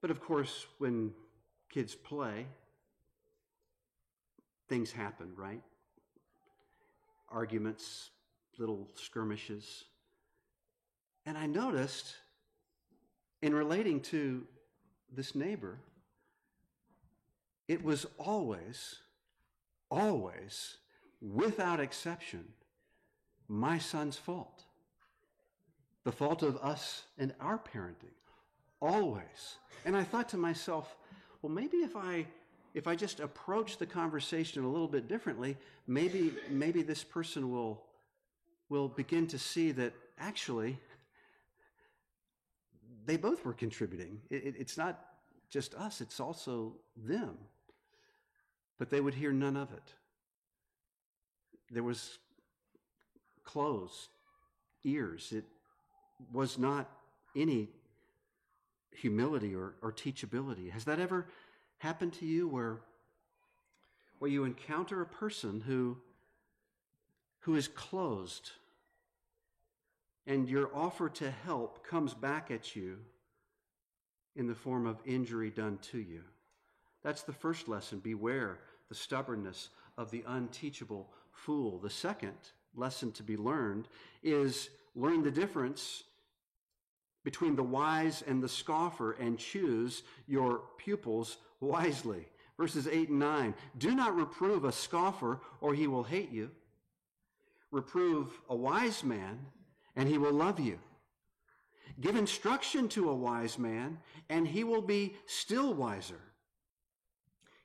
But 0.00 0.10
of 0.10 0.20
course, 0.20 0.66
when 0.78 1.12
kids 1.68 1.94
play, 1.94 2.46
things 4.68 4.92
happen, 4.92 5.32
right? 5.36 5.62
Arguments, 7.28 8.10
little 8.58 8.88
skirmishes. 8.94 9.84
And 11.26 11.36
I 11.36 11.46
noticed 11.46 12.14
in 13.42 13.54
relating 13.54 14.00
to 14.00 14.46
this 15.12 15.34
neighbor, 15.34 15.78
it 17.68 17.82
was 17.82 18.06
always, 18.18 18.96
always, 19.90 20.76
without 21.20 21.80
exception, 21.80 22.44
my 23.48 23.78
son's 23.78 24.16
fault. 24.16 24.64
The 26.04 26.12
fault 26.12 26.42
of 26.42 26.56
us 26.58 27.04
and 27.18 27.34
our 27.40 27.58
parenting. 27.58 28.12
Always. 28.80 29.56
And 29.86 29.96
I 29.96 30.04
thought 30.04 30.28
to 30.30 30.36
myself, 30.36 30.96
well, 31.40 31.52
maybe 31.52 31.78
if 31.78 31.96
I 31.96 32.26
if 32.74 32.88
I 32.88 32.96
just 32.96 33.20
approach 33.20 33.78
the 33.78 33.86
conversation 33.86 34.64
a 34.64 34.68
little 34.68 34.88
bit 34.88 35.08
differently, 35.08 35.56
maybe 35.86 36.32
maybe 36.50 36.82
this 36.82 37.04
person 37.04 37.50
will 37.50 37.82
will 38.68 38.88
begin 38.88 39.26
to 39.28 39.38
see 39.38 39.70
that 39.72 39.92
actually 40.18 40.78
they 43.06 43.16
both 43.16 43.44
were 43.44 43.52
contributing. 43.52 44.20
It, 44.30 44.44
it, 44.44 44.54
it's 44.58 44.76
not 44.76 44.98
just 45.50 45.74
us, 45.74 46.00
it's 46.00 46.20
also 46.20 46.74
them. 46.96 47.36
But 48.78 48.90
they 48.90 49.00
would 49.00 49.14
hear 49.14 49.32
none 49.32 49.56
of 49.56 49.70
it. 49.72 49.92
There 51.70 51.82
was 51.82 52.18
closed 53.44 54.08
ears. 54.84 55.32
It 55.32 55.44
was 56.32 56.58
not 56.58 56.90
any 57.36 57.68
humility 58.90 59.54
or, 59.54 59.74
or 59.82 59.92
teachability. 59.92 60.70
Has 60.70 60.84
that 60.84 60.98
ever 60.98 61.26
happened 61.78 62.12
to 62.14 62.26
you 62.26 62.48
where, 62.48 62.80
where 64.18 64.30
you 64.30 64.44
encounter 64.44 65.00
a 65.00 65.06
person 65.06 65.60
who, 65.60 65.98
who 67.40 67.56
is 67.56 67.68
closed 67.68 68.50
and 70.26 70.48
your 70.48 70.70
offer 70.74 71.08
to 71.08 71.30
help 71.30 71.86
comes 71.86 72.14
back 72.14 72.50
at 72.50 72.74
you 72.74 72.98
in 74.36 74.46
the 74.46 74.54
form 74.54 74.86
of 74.86 74.98
injury 75.04 75.50
done 75.50 75.78
to 75.90 75.98
you? 75.98 76.22
That's 77.02 77.22
the 77.22 77.32
first 77.32 77.68
lesson. 77.68 77.98
Beware 77.98 78.58
the 78.88 78.94
stubbornness 78.94 79.68
of 79.98 80.10
the 80.10 80.24
unteachable 80.26 81.10
fool. 81.30 81.78
The 81.78 81.90
second 81.90 82.36
lesson 82.74 83.12
to 83.12 83.22
be 83.22 83.36
learned 83.36 83.88
is 84.22 84.70
learn 84.94 85.22
the 85.22 85.30
difference 85.30 86.04
between 87.24 87.56
the 87.56 87.62
wise 87.62 88.22
and 88.26 88.42
the 88.42 88.48
scoffer 88.48 89.12
and 89.12 89.38
choose 89.38 90.02
your 90.26 90.62
pupils 90.78 91.38
wisely. 91.60 92.26
Verses 92.56 92.86
8 92.86 93.08
and 93.08 93.18
9. 93.18 93.54
Do 93.78 93.94
not 93.94 94.14
reprove 94.14 94.64
a 94.64 94.70
scoffer, 94.70 95.40
or 95.60 95.74
he 95.74 95.86
will 95.86 96.04
hate 96.04 96.30
you. 96.30 96.50
Reprove 97.72 98.40
a 98.48 98.54
wise 98.54 99.02
man, 99.02 99.40
and 99.96 100.08
he 100.08 100.18
will 100.18 100.32
love 100.32 100.60
you. 100.60 100.78
Give 102.00 102.14
instruction 102.14 102.88
to 102.90 103.10
a 103.10 103.14
wise 103.14 103.58
man, 103.58 103.98
and 104.28 104.46
he 104.46 104.62
will 104.62 104.82
be 104.82 105.16
still 105.26 105.74
wiser. 105.74 106.20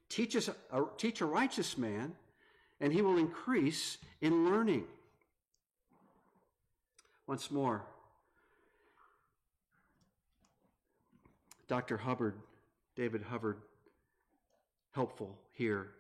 Teach, 0.08 0.36
us, 0.36 0.50
uh, 0.72 0.82
teach 0.98 1.22
a 1.22 1.26
righteous 1.26 1.78
man, 1.78 2.14
and 2.80 2.92
he 2.92 3.02
will 3.02 3.18
increase 3.18 3.98
in 4.22 4.50
learning. 4.50 4.86
Once 7.28 7.52
more, 7.52 7.84
Dr. 11.70 11.98
Hubbard, 11.98 12.34
David 12.96 13.22
Hubbard, 13.22 13.62
helpful 14.92 15.38
here. 15.54 15.92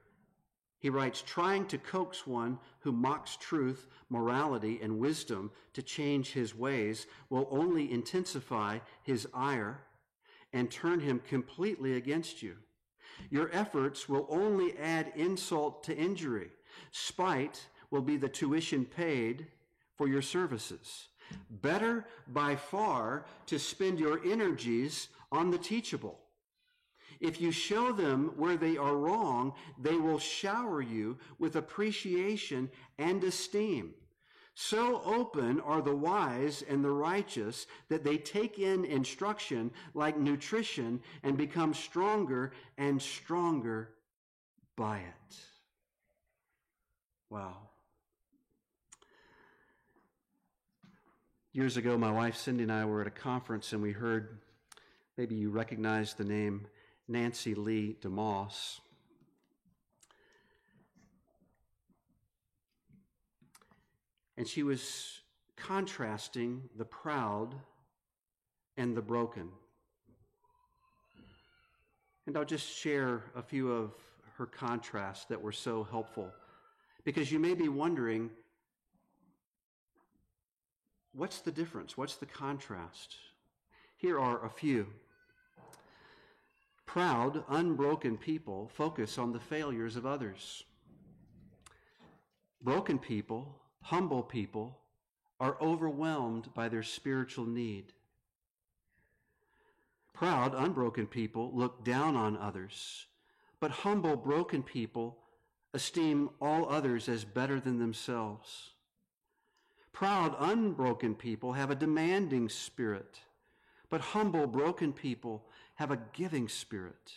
He 0.79 0.89
writes, 0.89 1.21
trying 1.21 1.67
to 1.67 1.77
coax 1.77 2.25
one 2.25 2.57
who 2.79 2.91
mocks 2.91 3.37
truth, 3.37 3.87
morality, 4.09 4.79
and 4.81 4.97
wisdom 4.97 5.51
to 5.73 5.83
change 5.83 6.31
his 6.31 6.55
ways 6.55 7.05
will 7.29 7.47
only 7.51 7.91
intensify 7.91 8.79
his 9.03 9.27
ire 9.33 9.81
and 10.53 10.71
turn 10.71 10.99
him 11.01 11.21
completely 11.27 11.95
against 11.95 12.41
you. 12.41 12.55
Your 13.29 13.49
efforts 13.53 14.09
will 14.09 14.25
only 14.29 14.75
add 14.77 15.11
insult 15.15 15.83
to 15.83 15.95
injury. 15.95 16.49
Spite 16.91 17.67
will 17.91 18.01
be 18.01 18.17
the 18.17 18.29
tuition 18.29 18.85
paid 18.85 19.47
for 19.97 20.07
your 20.07 20.21
services. 20.21 21.09
Better 21.49 22.05
by 22.27 22.55
far 22.55 23.25
to 23.47 23.59
spend 23.59 23.99
your 23.99 24.25
energies 24.25 25.09
on 25.31 25.51
the 25.51 25.57
teachable. 25.57 26.19
If 27.19 27.41
you 27.41 27.51
show 27.51 27.91
them 27.91 28.33
where 28.37 28.55
they 28.55 28.77
are 28.77 28.95
wrong, 28.95 29.53
they 29.77 29.95
will 29.95 30.19
shower 30.19 30.81
you 30.81 31.17
with 31.37 31.55
appreciation 31.55 32.69
and 32.97 33.23
esteem. 33.23 33.93
So 34.53 35.01
open 35.05 35.61
are 35.61 35.81
the 35.81 35.95
wise 35.95 36.63
and 36.67 36.83
the 36.83 36.91
righteous 36.91 37.65
that 37.89 38.03
they 38.03 38.17
take 38.17 38.59
in 38.59 38.83
instruction 38.83 39.71
like 39.93 40.17
nutrition 40.17 41.01
and 41.23 41.37
become 41.37 41.73
stronger 41.73 42.51
and 42.77 43.01
stronger 43.01 43.91
by 44.75 44.99
it. 44.99 45.35
Wow. 47.29 47.55
Years 51.53 51.77
ago, 51.77 51.97
my 51.97 52.11
wife 52.11 52.35
Cindy 52.35 52.63
and 52.63 52.71
I 52.71 52.85
were 52.85 53.01
at 53.01 53.07
a 53.07 53.11
conference 53.11 53.71
and 53.71 53.81
we 53.81 53.91
heard, 53.91 54.39
maybe 55.19 55.35
you 55.35 55.49
recognize 55.49 56.13
the 56.13 56.23
name 56.23 56.65
Nancy 57.09 57.53
Leigh 57.53 57.97
DeMoss. 58.01 58.79
And 64.37 64.47
she 64.47 64.63
was 64.63 65.19
contrasting 65.57 66.69
the 66.77 66.85
proud 66.85 67.53
and 68.77 68.95
the 68.95 69.01
broken. 69.01 69.49
And 72.25 72.37
I'll 72.37 72.45
just 72.45 72.73
share 72.73 73.25
a 73.35 73.43
few 73.43 73.73
of 73.73 73.91
her 74.37 74.45
contrasts 74.45 75.25
that 75.25 75.41
were 75.41 75.51
so 75.51 75.83
helpful. 75.83 76.31
Because 77.03 77.29
you 77.29 77.39
may 77.39 77.55
be 77.55 77.67
wondering 77.67 78.29
what's 81.11 81.41
the 81.41 81.51
difference? 81.51 81.97
What's 81.97 82.15
the 82.15 82.25
contrast? 82.25 83.17
Here 83.97 84.17
are 84.17 84.45
a 84.45 84.49
few. 84.49 84.87
Proud, 86.89 87.43
unbroken 87.49 88.17
people 88.17 88.67
focus 88.73 89.19
on 89.19 89.31
the 89.31 89.39
failures 89.39 89.95
of 89.95 90.07
others. 90.07 90.63
Broken 92.63 92.97
people 92.97 93.61
humble 93.83 94.23
people 94.23 94.79
are 95.39 95.55
overwhelmed 95.61 96.51
by 96.55 96.67
their 96.67 96.81
spiritual 96.81 97.45
need. 97.45 97.93
Proud, 100.13 100.55
unbroken 100.55 101.05
people 101.05 101.51
look 101.53 101.85
down 101.85 102.15
on 102.15 102.35
others, 102.35 103.05
but 103.59 103.69
humble, 103.69 104.15
broken 104.15 104.63
people 104.63 105.19
esteem 105.75 106.31
all 106.41 106.67
others 106.67 107.07
as 107.07 107.23
better 107.23 107.59
than 107.59 107.77
themselves. 107.77 108.71
Proud, 109.93 110.35
unbroken 110.39 111.13
people 111.13 111.53
have 111.53 111.69
a 111.69 111.75
demanding 111.75 112.49
spirit, 112.49 113.19
but 113.91 114.01
humble, 114.01 114.47
broken 114.47 114.91
people 114.91 115.45
have 115.79 115.91
a 115.91 115.99
giving 116.11 116.49
spirit. 116.49 117.13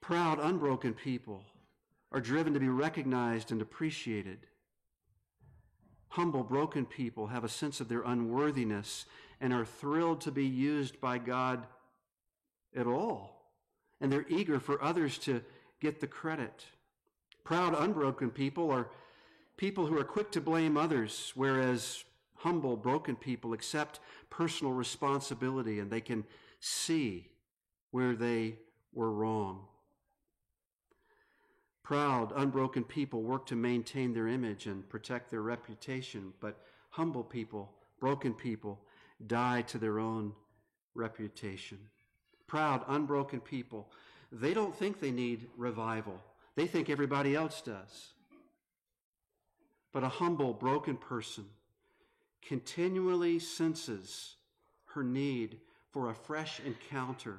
Proud, 0.00 0.38
unbroken 0.40 0.94
people 0.94 1.44
are 2.10 2.22
driven 2.22 2.54
to 2.54 2.60
be 2.60 2.70
recognized 2.70 3.52
and 3.52 3.60
appreciated. 3.60 4.38
Humble, 6.08 6.42
broken 6.42 6.86
people 6.86 7.26
have 7.26 7.44
a 7.44 7.50
sense 7.50 7.80
of 7.82 7.90
their 7.90 8.00
unworthiness 8.00 9.04
and 9.42 9.52
are 9.52 9.66
thrilled 9.66 10.22
to 10.22 10.32
be 10.32 10.46
used 10.46 10.98
by 11.02 11.18
God 11.18 11.66
at 12.74 12.86
all. 12.86 13.50
And 14.00 14.10
they're 14.10 14.24
eager 14.30 14.58
for 14.58 14.82
others 14.82 15.18
to 15.18 15.42
get 15.80 16.00
the 16.00 16.06
credit. 16.06 16.64
Proud, 17.44 17.74
unbroken 17.78 18.30
people 18.30 18.70
are 18.70 18.88
people 19.58 19.84
who 19.84 19.98
are 19.98 20.04
quick 20.04 20.30
to 20.30 20.40
blame 20.40 20.78
others, 20.78 21.32
whereas 21.34 22.04
humble, 22.46 22.76
broken 22.76 23.16
people 23.16 23.52
accept 23.52 23.98
personal 24.30 24.72
responsibility 24.72 25.80
and 25.80 25.90
they 25.90 26.00
can 26.00 26.24
see 26.60 27.28
where 27.90 28.14
they 28.14 28.56
were 28.92 29.10
wrong. 29.10 29.64
Proud, 31.82 32.32
unbroken 32.36 32.84
people 32.84 33.24
work 33.24 33.46
to 33.46 33.56
maintain 33.56 34.12
their 34.12 34.28
image 34.28 34.66
and 34.66 34.88
protect 34.88 35.28
their 35.28 35.42
reputation, 35.42 36.32
but 36.40 36.60
humble 36.90 37.24
people, 37.24 37.72
broken 37.98 38.32
people, 38.32 38.78
die 39.26 39.62
to 39.62 39.76
their 39.76 39.98
own 39.98 40.32
reputation. 40.94 41.78
Proud, 42.46 42.84
unbroken 42.86 43.40
people, 43.40 43.90
they 44.30 44.54
don't 44.54 44.74
think 44.74 45.00
they 45.00 45.10
need 45.10 45.48
revival. 45.56 46.20
They 46.54 46.68
think 46.68 46.90
everybody 46.90 47.34
else 47.34 47.60
does. 47.60 48.12
But 49.92 50.04
a 50.04 50.08
humble, 50.08 50.52
broken 50.52 50.96
person 50.96 51.46
continually 52.46 53.38
senses 53.40 54.36
her 54.86 55.02
need 55.02 55.58
for 55.90 56.10
a 56.10 56.14
fresh 56.14 56.60
encounter 56.64 57.38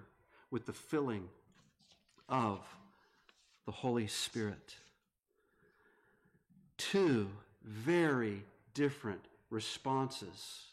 with 0.52 0.66
the 0.66 0.74
filling 0.74 1.30
of 2.28 2.60
the 3.66 3.72
Holy 3.72 4.08
Spirit. 4.08 4.76
Two 6.78 7.30
very 7.64 8.44
different 8.74 9.22
responses 9.50 10.66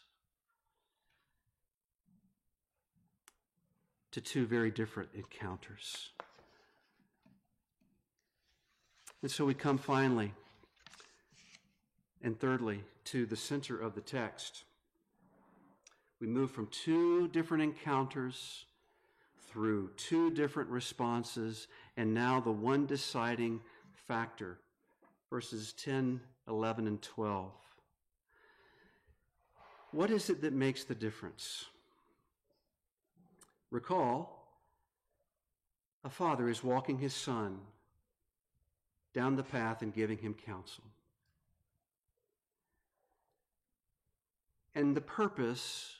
to 4.11 4.19
two 4.19 4.45
very 4.45 4.69
different 4.69 5.09
encounters. 5.13 6.09
And 9.21 9.31
so 9.31 9.45
we 9.45 9.53
come 9.53 9.77
finally, 9.77 10.33
and 12.21 12.39
thirdly, 12.39 12.83
to 13.05 13.25
the 13.25 13.35
center 13.35 13.79
of 13.79 13.95
the 13.95 14.01
text. 14.01 14.63
We 16.19 16.27
move 16.27 16.51
from 16.51 16.67
two 16.67 17.27
different 17.29 17.63
encounters 17.63 18.65
through 19.49 19.91
two 19.95 20.31
different 20.31 20.69
responses, 20.69 21.67
and 21.97 22.13
now 22.13 22.39
the 22.39 22.51
one 22.51 22.85
deciding 22.85 23.61
factor 24.07 24.57
verses 25.29 25.73
10, 25.73 26.21
11, 26.47 26.87
and 26.87 27.01
12. 27.01 27.51
What 29.91 30.11
is 30.11 30.29
it 30.29 30.41
that 30.41 30.53
makes 30.53 30.83
the 30.83 30.95
difference? 30.95 31.65
Recall, 33.71 34.47
a 36.03 36.09
father 36.09 36.47
is 36.47 36.63
walking 36.63 36.99
his 36.99 37.13
son 37.13 37.59
down 39.13 39.35
the 39.35 39.43
path 39.43 39.81
and 39.81 39.93
giving 39.93 40.17
him 40.17 40.33
counsel. 40.33 40.83
And 44.75 44.95
the 44.95 45.01
purpose 45.01 45.95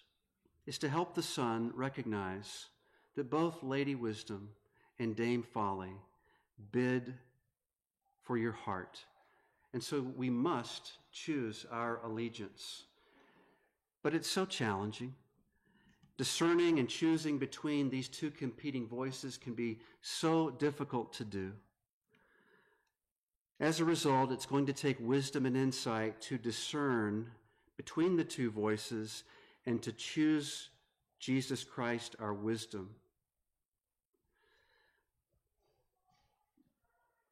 is 0.65 0.78
to 0.80 0.89
help 0.89 1.15
the 1.15 1.23
son 1.23 1.71
recognize 1.73 2.67
that 3.15 3.30
both 3.30 3.63
Lady 3.63 3.95
Wisdom 3.95 4.49
and 4.99 5.15
Dame 5.15 5.43
Folly 5.43 5.93
bid 6.71 7.13
for 8.21 8.38
your 8.38 8.51
heart. 8.51 8.99
And 9.73 9.82
so 9.82 10.01
we 10.01 10.30
must 10.30 10.93
choose 11.11 11.65
our 11.71 12.01
allegiance. 12.03 12.84
But 14.03 14.13
it's 14.13 14.30
so 14.30 14.45
challenging. 14.45 15.15
Discerning 16.17 16.80
and 16.80 16.88
choosing 16.88 17.38
between 17.38 17.89
these 17.89 18.07
two 18.07 18.32
competing 18.32 18.88
voices 18.88 19.38
can 19.38 19.53
be 19.53 19.80
so 20.01 20.49
difficult 20.49 21.13
to 21.13 21.26
do. 21.26 21.51
As 23.59 23.80
a 23.80 23.86
result, 23.86 24.32
it's 24.32 24.45
going 24.45 24.65
to 24.65 24.73
take 24.73 24.97
wisdom 24.99 25.45
and 25.45 25.55
insight 25.55 26.19
to 26.21 26.38
discern 26.38 27.32
between 27.78 28.15
the 28.15 28.23
two 28.23 28.49
voices 28.49 29.23
and 29.65 29.82
to 29.82 29.91
choose 29.91 30.69
Jesus 31.19 31.63
Christ, 31.63 32.15
our 32.19 32.34
wisdom. 32.34 32.89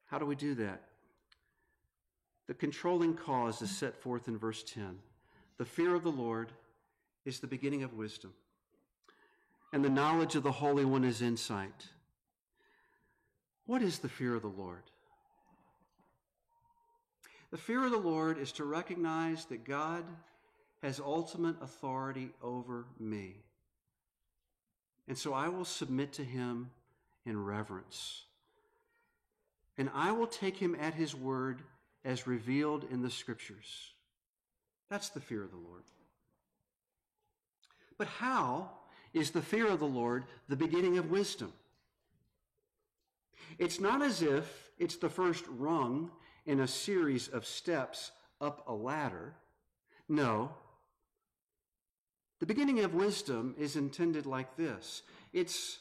How 0.06 0.20
do 0.20 0.26
we 0.26 0.36
do 0.36 0.56
that? 0.56 0.82
The 2.48 2.54
controlling 2.54 3.14
cause 3.14 3.62
is 3.62 3.72
set 3.72 3.96
forth 3.96 4.28
in 4.28 4.38
verse 4.38 4.64
10. 4.64 5.00
The 5.58 5.66
fear 5.66 5.96
of 5.96 6.04
the 6.04 6.12
Lord 6.12 6.52
is 7.26 7.40
the 7.40 7.48
beginning 7.48 7.84
of 7.84 7.94
wisdom, 7.94 8.34
and 9.72 9.84
the 9.84 9.90
knowledge 9.90 10.36
of 10.36 10.44
the 10.44 10.52
Holy 10.52 10.84
One 10.84 11.04
is 11.04 11.22
insight. 11.22 11.88
What 13.66 13.82
is 13.82 14.00
the 14.00 14.10
fear 14.10 14.36
of 14.36 14.42
the 14.42 14.48
Lord? 14.50 14.84
The 17.52 17.58
fear 17.58 17.86
of 17.86 17.92
the 17.92 17.98
Lord 17.98 18.38
is 18.38 18.52
to 18.54 18.66
recognize 18.66 19.46
that 19.46 19.64
God 19.64 20.04
has 20.84 21.00
ultimate 21.00 21.56
authority 21.62 22.30
over 22.44 22.86
me. 23.00 23.38
And 25.08 25.18
so 25.18 25.34
I 25.34 25.48
will 25.48 25.66
submit 25.66 26.12
to 26.14 26.24
him 26.24 26.70
in 27.26 27.42
reverence. 27.42 28.26
And 29.78 29.90
I 29.96 30.12
will 30.12 30.28
take 30.28 30.58
him 30.58 30.76
at 30.76 30.94
his 30.94 31.16
word 31.16 31.62
as 32.04 32.28
revealed 32.28 32.86
in 32.92 33.02
the 33.02 33.10
scriptures. 33.10 33.94
That's 34.90 35.10
the 35.10 35.22
fear 35.22 35.42
of 35.42 35.52
the 35.52 35.58
Lord. 35.58 35.84
But 37.98 38.08
how 38.08 38.70
is 39.14 39.32
the 39.32 39.42
fear 39.42 39.68
of 39.70 39.80
the 39.80 39.86
Lord 39.86 40.26
the 40.50 40.58
beginning 40.58 40.98
of 40.98 41.10
wisdom? 41.10 41.54
It's 43.58 43.80
not 43.80 44.02
as 44.02 44.22
if 44.22 44.70
it's 44.78 44.98
the 44.98 45.10
first 45.10 45.46
rung 45.48 46.12
in 46.46 46.60
a 46.60 46.68
series 46.68 47.30
of 47.30 47.46
steps 47.46 48.12
up 48.42 48.68
a 48.68 48.74
ladder. 48.74 49.34
No. 50.10 50.52
The 52.44 52.48
beginning 52.48 52.82
of 52.82 52.94
wisdom 52.94 53.56
is 53.58 53.78
intended 53.78 54.26
like 54.26 54.58
this 54.58 55.04
it's, 55.32 55.80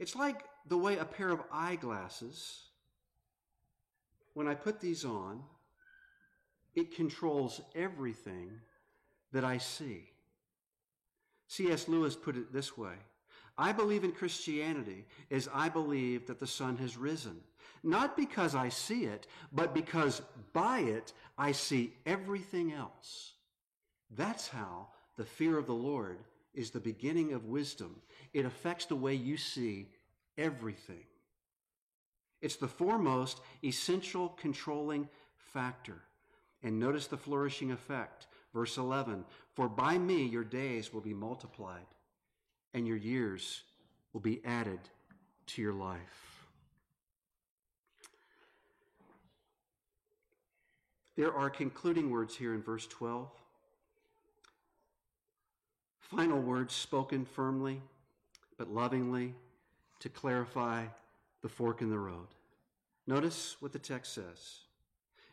it's 0.00 0.16
like 0.16 0.42
the 0.66 0.76
way 0.76 0.98
a 0.98 1.04
pair 1.04 1.28
of 1.28 1.40
eyeglasses, 1.52 2.64
when 4.34 4.48
I 4.48 4.56
put 4.56 4.80
these 4.80 5.04
on, 5.04 5.44
it 6.74 6.96
controls 6.96 7.60
everything 7.76 8.50
that 9.30 9.44
I 9.44 9.58
see. 9.58 10.10
C.S. 11.46 11.86
Lewis 11.86 12.16
put 12.16 12.36
it 12.36 12.52
this 12.52 12.76
way 12.76 12.94
I 13.56 13.70
believe 13.70 14.02
in 14.02 14.10
Christianity 14.10 15.04
as 15.30 15.48
I 15.54 15.68
believe 15.68 16.26
that 16.26 16.40
the 16.40 16.46
sun 16.48 16.76
has 16.78 16.96
risen 16.96 17.36
not 17.84 18.16
because 18.16 18.56
I 18.56 18.68
see 18.68 19.04
it, 19.04 19.28
but 19.52 19.74
because 19.74 20.22
by 20.52 20.80
it 20.80 21.12
I 21.38 21.52
see 21.52 21.94
everything 22.04 22.72
else. 22.72 23.34
That's 24.10 24.48
how 24.48 24.88
the 25.16 25.24
fear 25.24 25.58
of 25.58 25.66
the 25.66 25.72
Lord 25.72 26.18
is 26.54 26.70
the 26.70 26.80
beginning 26.80 27.32
of 27.32 27.46
wisdom. 27.46 27.96
It 28.32 28.44
affects 28.44 28.86
the 28.86 28.96
way 28.96 29.14
you 29.14 29.36
see 29.36 29.88
everything. 30.36 31.04
It's 32.40 32.56
the 32.56 32.68
foremost 32.68 33.40
essential 33.62 34.30
controlling 34.30 35.08
factor. 35.36 36.02
And 36.62 36.78
notice 36.78 37.06
the 37.06 37.16
flourishing 37.16 37.70
effect. 37.70 38.26
Verse 38.52 38.76
11 38.76 39.24
For 39.54 39.68
by 39.68 39.98
me 39.98 40.24
your 40.24 40.44
days 40.44 40.92
will 40.92 41.00
be 41.00 41.14
multiplied, 41.14 41.86
and 42.74 42.86
your 42.86 42.96
years 42.96 43.62
will 44.12 44.20
be 44.20 44.40
added 44.44 44.80
to 45.46 45.62
your 45.62 45.72
life. 45.72 46.32
There 51.16 51.32
are 51.32 51.50
concluding 51.50 52.10
words 52.10 52.34
here 52.34 52.54
in 52.54 52.62
verse 52.62 52.86
12. 52.86 53.28
Final 56.14 56.40
words 56.40 56.74
spoken 56.74 57.24
firmly 57.24 57.80
but 58.58 58.70
lovingly 58.70 59.34
to 59.98 60.10
clarify 60.10 60.84
the 61.40 61.48
fork 61.48 61.80
in 61.80 61.88
the 61.88 61.98
road. 61.98 62.26
Notice 63.06 63.56
what 63.60 63.72
the 63.72 63.78
text 63.78 64.12
says. 64.12 64.58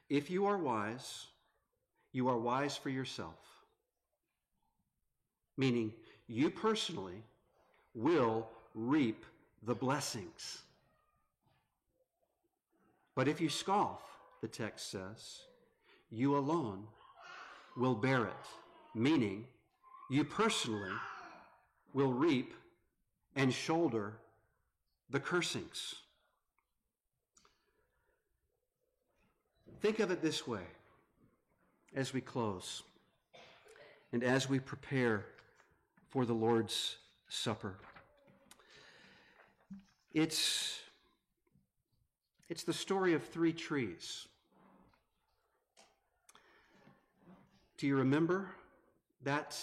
If 0.09 0.29
you 0.29 0.45
are 0.45 0.57
wise, 0.57 1.25
you 2.13 2.29
are 2.29 2.37
wise 2.37 2.77
for 2.77 2.89
yourself. 2.89 3.35
Meaning, 5.57 5.91
you 6.27 6.49
personally 6.49 7.23
will 7.93 8.47
reap 8.73 9.25
the 9.63 9.75
blessings. 9.75 10.61
But 13.15 13.27
if 13.27 13.41
you 13.41 13.49
scoff, 13.49 14.01
the 14.39 14.47
text 14.47 14.89
says, 14.91 15.41
you 16.09 16.37
alone 16.37 16.87
will 17.75 17.95
bear 17.95 18.27
it, 18.27 18.47
meaning 18.95 19.45
you 20.09 20.23
personally 20.23 20.91
will 21.93 22.11
reap 22.11 22.53
and 23.35 23.53
shoulder 23.53 24.17
the 25.09 25.19
cursings. 25.19 25.95
Think 29.81 29.99
of 29.99 30.11
it 30.11 30.21
this 30.21 30.45
way 30.47 30.63
as 31.95 32.13
we 32.13 32.21
close 32.21 32.83
and 34.11 34.23
as 34.23 34.49
we 34.49 34.59
prepare 34.59 35.25
for 36.09 36.25
the 36.25 36.33
Lord's 36.33 36.97
Supper. 37.27 37.75
It's, 40.11 40.79
it's 42.49 42.63
the 42.63 42.73
story 42.73 43.13
of 43.13 43.23
three 43.23 43.53
trees. 43.53 44.27
Do 47.77 47.85
you 47.85 47.95
remember 47.95 48.49
that 49.23 49.57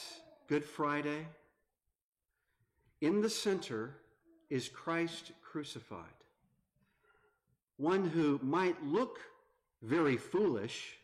Good 0.48 0.64
Friday? 0.64 1.26
In 3.00 3.20
the 3.20 3.30
center 3.30 3.96
is 4.48 4.68
Christ 4.68 5.32
crucified, 5.42 6.00
one 7.76 8.08
who 8.08 8.38
might 8.42 8.82
look 8.84 9.18
very 9.82 10.16
foolish 10.16 10.98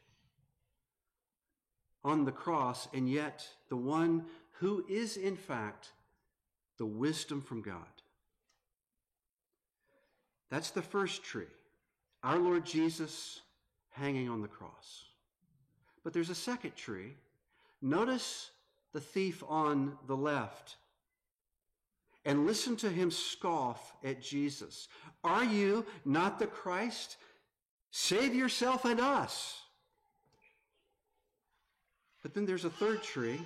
on 2.05 2.24
the 2.24 2.32
cross, 2.32 2.88
and 2.95 3.11
yet 3.11 3.47
the 3.68 3.76
one 3.76 4.24
who 4.53 4.84
is, 4.88 5.16
in 5.16 5.36
fact, 5.36 5.93
the 6.78 6.86
wisdom 6.86 7.40
from 7.40 7.62
God. 7.62 7.76
That's 10.51 10.70
the 10.70 10.82
first 10.82 11.24
tree, 11.24 11.51
our 12.22 12.38
Lord 12.38 12.64
Jesus 12.64 13.40
hanging 13.90 14.28
on 14.28 14.40
the 14.40 14.49
cross. 14.49 15.07
But 16.05 16.12
there's 16.12 16.30
a 16.30 16.34
second 16.34 16.76
tree. 16.76 17.14
Notice 17.80 18.51
the 18.93 19.01
thief 19.01 19.43
on 19.49 19.97
the 20.07 20.16
left 20.16 20.76
and 22.24 22.47
listen 22.47 22.76
to 22.76 22.88
him 22.88 23.11
scoff 23.11 23.95
at 24.05 24.22
Jesus. 24.22 24.88
Are 25.24 25.45
you 25.45 25.84
not 26.05 26.38
the 26.38 26.47
Christ? 26.47 27.16
Save 27.90 28.34
yourself 28.34 28.84
and 28.84 29.01
us. 29.01 29.61
But 32.22 32.34
then 32.34 32.47
there's 32.47 32.64
a 32.64 32.70
third 32.70 33.03
tree, 33.03 33.40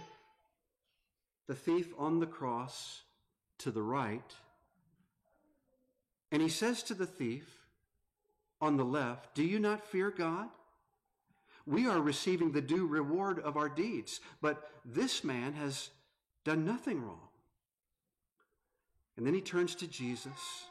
the 1.47 1.55
thief 1.55 1.95
on 1.99 2.21
the 2.21 2.27
cross 2.27 3.03
to 3.59 3.71
the 3.71 3.83
right. 3.83 4.35
And 6.31 6.43
he 6.43 6.49
says 6.49 6.83
to 6.85 6.95
the 6.95 7.07
thief, 7.07 7.49
on 8.61 8.77
the 8.77 8.85
left, 8.85 9.35
Do 9.35 9.45
you 9.45 9.59
not 9.59 9.87
fear 9.87 10.11
God? 10.11 10.49
We 11.67 11.89
are 11.89 12.01
receiving 12.01 12.53
the 12.53 12.61
due 12.61 12.87
reward 12.87 13.41
of 13.41 13.57
our 13.57 13.69
deeds, 13.69 14.21
but 14.41 14.71
this 14.85 15.25
man 15.25 15.53
has 15.55 15.91
done 16.45 16.65
nothing 16.65 17.03
wrong. 17.03 17.29
And 19.17 19.27
then 19.27 19.35
he 19.35 19.41
turns 19.41 19.75
to 19.77 19.89
Jesus, 19.89 20.67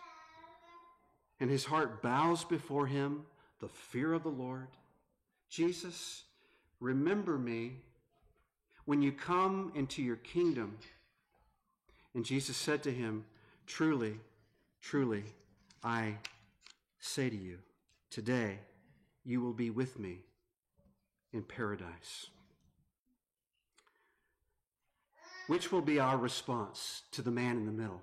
and 1.39 1.50
his 1.50 1.66
heart 1.66 2.02
bows 2.02 2.46
before 2.46 2.88
him, 2.88 3.24
the 3.60 3.68
fear 3.68 4.14
of 4.14 4.24
the 4.24 4.30
Lord. 4.30 4.68
Jesus, 5.50 6.24
remember 6.80 7.38
me 7.38 7.78
when 8.86 9.02
you 9.02 9.12
come 9.12 9.72
into 9.76 10.02
your 10.02 10.18
kingdom. 10.18 10.78
And 12.14 12.24
Jesus 12.24 12.56
said 12.56 12.84
to 12.84 12.91
him, 12.91 13.26
Truly, 13.68 14.20
truly, 14.82 15.24
I 15.84 16.16
say 17.00 17.30
to 17.30 17.36
you, 17.36 17.58
today 18.10 18.60
you 19.24 19.41
will 19.41 19.54
be 19.54 19.72
with 19.72 19.98
me 20.00 20.25
in 21.36 21.44
paradise. 21.44 22.28
Which 25.48 25.72
will 25.72 25.82
be 25.82 26.00
our 26.00 26.18
response 26.18 27.04
to 27.12 27.22
the 27.22 27.30
man 27.30 27.58
in 27.58 27.66
the 27.66 27.72
middle? 27.72 28.02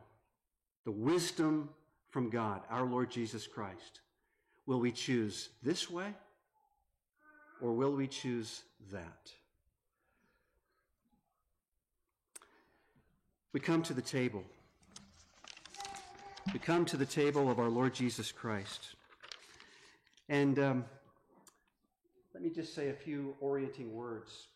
The 0.85 0.93
wisdom 0.93 1.71
from 2.11 2.29
God, 2.29 2.61
our 2.71 2.85
Lord 2.85 3.11
Jesus 3.11 3.47
Christ. 3.47 4.01
Will 4.67 4.79
we 4.79 4.93
choose 4.93 5.49
this 5.63 5.91
way 5.91 6.15
or 7.61 7.73
will 7.73 7.93
we 7.93 8.07
choose 8.07 8.63
that? 8.93 9.33
We 13.53 13.61
come 13.61 13.83
to 13.83 13.95
the 13.95 14.03
table. 14.03 14.45
We 16.53 16.59
come 16.59 16.85
to 16.87 16.97
the 16.97 17.07
table 17.07 17.51
of 17.51 17.59
our 17.59 17.69
Lord 17.69 17.95
Jesus 17.95 18.31
Christ. 18.31 18.95
And 20.29 20.59
um, 20.59 20.85
let 22.35 22.43
me 22.43 22.51
just 22.51 22.75
say 22.75 22.89
a 22.89 22.95
few 22.95 23.35
orienting 23.41 23.93
words. 23.93 24.49